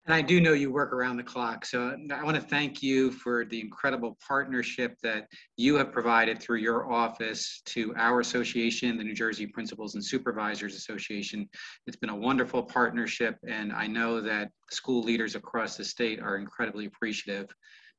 And 0.09 0.15
I 0.15 0.23
do 0.23 0.41
know 0.41 0.53
you 0.53 0.71
work 0.71 0.91
around 0.91 1.17
the 1.17 1.23
clock. 1.23 1.65
So 1.65 1.95
I 2.11 2.23
want 2.23 2.35
to 2.35 2.41
thank 2.41 2.81
you 2.81 3.11
for 3.11 3.45
the 3.45 3.61
incredible 3.61 4.17
partnership 4.27 4.95
that 5.03 5.27
you 5.55 5.75
have 5.75 5.91
provided 5.91 6.41
through 6.41 6.57
your 6.57 6.91
office 6.91 7.61
to 7.65 7.93
our 7.95 8.19
association, 8.19 8.97
the 8.97 9.03
New 9.03 9.13
Jersey 9.13 9.45
Principals 9.45 9.93
and 9.93 10.03
Supervisors 10.03 10.75
Association. 10.75 11.47
It's 11.85 11.97
been 11.97 12.09
a 12.09 12.15
wonderful 12.15 12.63
partnership, 12.63 13.37
and 13.47 13.71
I 13.71 13.85
know 13.85 14.19
that 14.21 14.49
school 14.71 15.03
leaders 15.03 15.35
across 15.35 15.77
the 15.77 15.85
state 15.85 16.19
are 16.19 16.37
incredibly 16.37 16.85
appreciative 16.85 17.47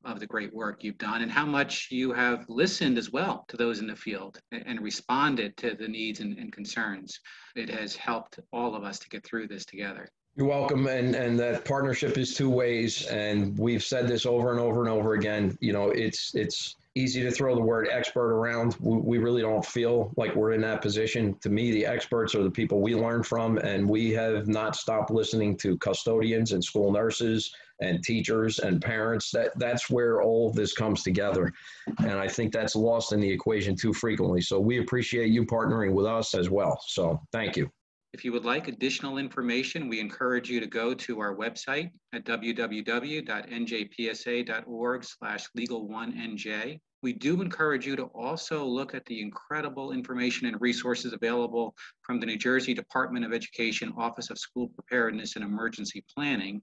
of 0.04 0.20
the 0.20 0.26
great 0.26 0.54
work 0.54 0.82
you've 0.82 0.98
done 0.98 1.22
and 1.22 1.30
how 1.30 1.44
much 1.44 1.88
you 1.90 2.12
have 2.12 2.44
listened 2.48 2.98
as 2.98 3.10
well 3.10 3.44
to 3.48 3.56
those 3.56 3.80
in 3.80 3.86
the 3.86 3.96
field 3.96 4.38
and, 4.52 4.80
responded 4.80 5.56
to 5.58 5.74
the 5.74 5.86
needs 5.86 6.20
and, 6.20 6.38
and 6.38 6.52
concerns. 6.52 7.20
It 7.54 7.68
has 7.68 7.94
helped 7.94 8.40
all 8.52 8.74
of 8.74 8.82
us 8.82 8.98
to 9.00 9.08
get 9.08 9.24
through 9.24 9.48
this 9.48 9.66
together. 9.66 10.08
You're 10.36 10.46
welcome. 10.46 10.86
And, 10.86 11.14
and 11.14 11.38
that 11.38 11.64
partnership 11.64 12.16
is 12.16 12.34
two 12.34 12.48
ways. 12.48 13.06
And 13.08 13.58
we've 13.58 13.84
said 13.84 14.08
this 14.08 14.24
over 14.24 14.52
and 14.52 14.60
over 14.60 14.80
and 14.80 14.88
over 14.88 15.14
again. 15.14 15.58
You 15.60 15.72
know, 15.72 15.90
it's, 15.90 16.34
it's, 16.34 16.76
easy 16.96 17.22
to 17.22 17.30
throw 17.30 17.54
the 17.54 17.60
word 17.60 17.88
expert 17.90 18.32
around. 18.32 18.76
We, 18.80 19.18
really 19.18 19.42
don't 19.42 19.64
feel 19.64 20.12
like 20.16 20.34
we're 20.34 20.52
in 20.52 20.60
that 20.62 20.82
position. 20.82 21.36
To 21.40 21.48
me, 21.48 21.70
the 21.70 21.86
experts 21.86 22.34
are 22.34 22.42
the 22.42 22.50
people 22.50 22.80
we 22.80 22.96
learn 22.96 23.22
from, 23.22 23.58
and 23.58 23.88
we 23.88 24.10
have 24.10 24.48
not 24.48 24.74
stopped 24.74 25.10
listening 25.10 25.56
to 25.58 25.78
custodians 25.78 26.52
and 26.52 26.62
school 26.62 26.90
nurses 26.90 27.54
and 27.80 28.02
teachers 28.02 28.58
and 28.58 28.80
parents. 28.80 29.30
That 29.30 29.58
that's 29.58 29.90
where 29.90 30.22
all 30.22 30.48
of 30.48 30.54
this 30.54 30.72
comes 30.72 31.02
together, 31.02 31.52
and 31.98 32.12
I 32.12 32.28
think 32.28 32.52
that's 32.52 32.76
lost 32.76 33.12
in 33.12 33.20
the 33.20 33.30
equation 33.30 33.76
too 33.76 33.92
frequently. 33.92 34.40
So 34.40 34.58
we 34.60 34.78
appreciate 34.78 35.30
you 35.30 35.44
partnering 35.46 35.92
with 35.92 36.06
us 36.06 36.34
as 36.34 36.50
well. 36.50 36.80
So 36.86 37.20
thank 37.32 37.56
you. 37.56 37.70
If 38.12 38.24
you 38.24 38.32
would 38.32 38.44
like 38.44 38.66
additional 38.66 39.18
information, 39.18 39.88
we 39.88 40.00
encourage 40.00 40.50
you 40.50 40.58
to 40.58 40.66
go 40.66 40.92
to 40.94 41.20
our 41.20 41.36
website 41.36 41.92
at 42.12 42.24
www.njpsa.org 42.24 43.24
slash 45.04 45.46
legal1nj. 45.56 46.80
We 47.02 47.12
do 47.12 47.40
encourage 47.40 47.86
you 47.86 47.94
to 47.96 48.06
also 48.06 48.64
look 48.64 48.94
at 48.94 49.06
the 49.06 49.22
incredible 49.22 49.92
information 49.92 50.48
and 50.48 50.60
resources 50.60 51.12
available 51.12 51.74
from 52.02 52.18
the 52.18 52.26
New 52.26 52.36
Jersey 52.36 52.74
Department 52.74 53.24
of 53.24 53.32
Education 53.32 53.92
Office 53.96 54.28
of 54.28 54.38
School 54.38 54.68
Preparedness 54.68 55.36
and 55.36 55.44
Emergency 55.44 56.04
Planning. 56.12 56.60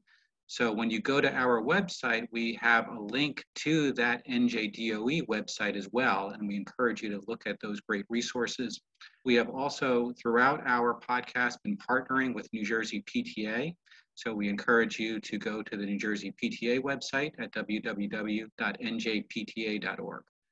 So 0.50 0.72
when 0.72 0.90
you 0.90 1.02
go 1.02 1.20
to 1.20 1.30
our 1.34 1.62
website, 1.62 2.26
we 2.32 2.58
have 2.62 2.88
a 2.88 2.98
link 2.98 3.44
to 3.56 3.92
that 3.94 4.26
NJDOE 4.28 5.28
website 5.28 5.76
as 5.76 5.90
well, 5.92 6.30
and 6.30 6.48
we 6.48 6.56
encourage 6.56 7.04
you 7.04 7.10
to 7.10 7.22
look 7.28 7.46
at 7.46 7.60
those 7.62 7.82
great 7.82 8.06
resources. 8.10 8.80
We 9.26 9.36
have 9.36 9.50
also, 9.50 10.14
throughout 10.14 10.62
our 10.66 10.98
podcast, 11.02 11.62
been 11.64 11.78
partnering 11.78 12.34
with 12.34 12.48
New 12.54 12.64
Jersey 12.64 13.04
PTA. 13.14 13.76
So 14.16 14.34
we 14.34 14.48
encourage 14.48 14.98
you 15.00 15.20
to 15.20 15.38
go 15.38 15.62
to 15.62 15.76
the 15.76 15.86
New 15.86 16.00
Jersey 16.00 16.34
PTA 16.42 16.80
website 16.80 17.34
at 17.40 17.52
www.njpta.org. 17.52 18.54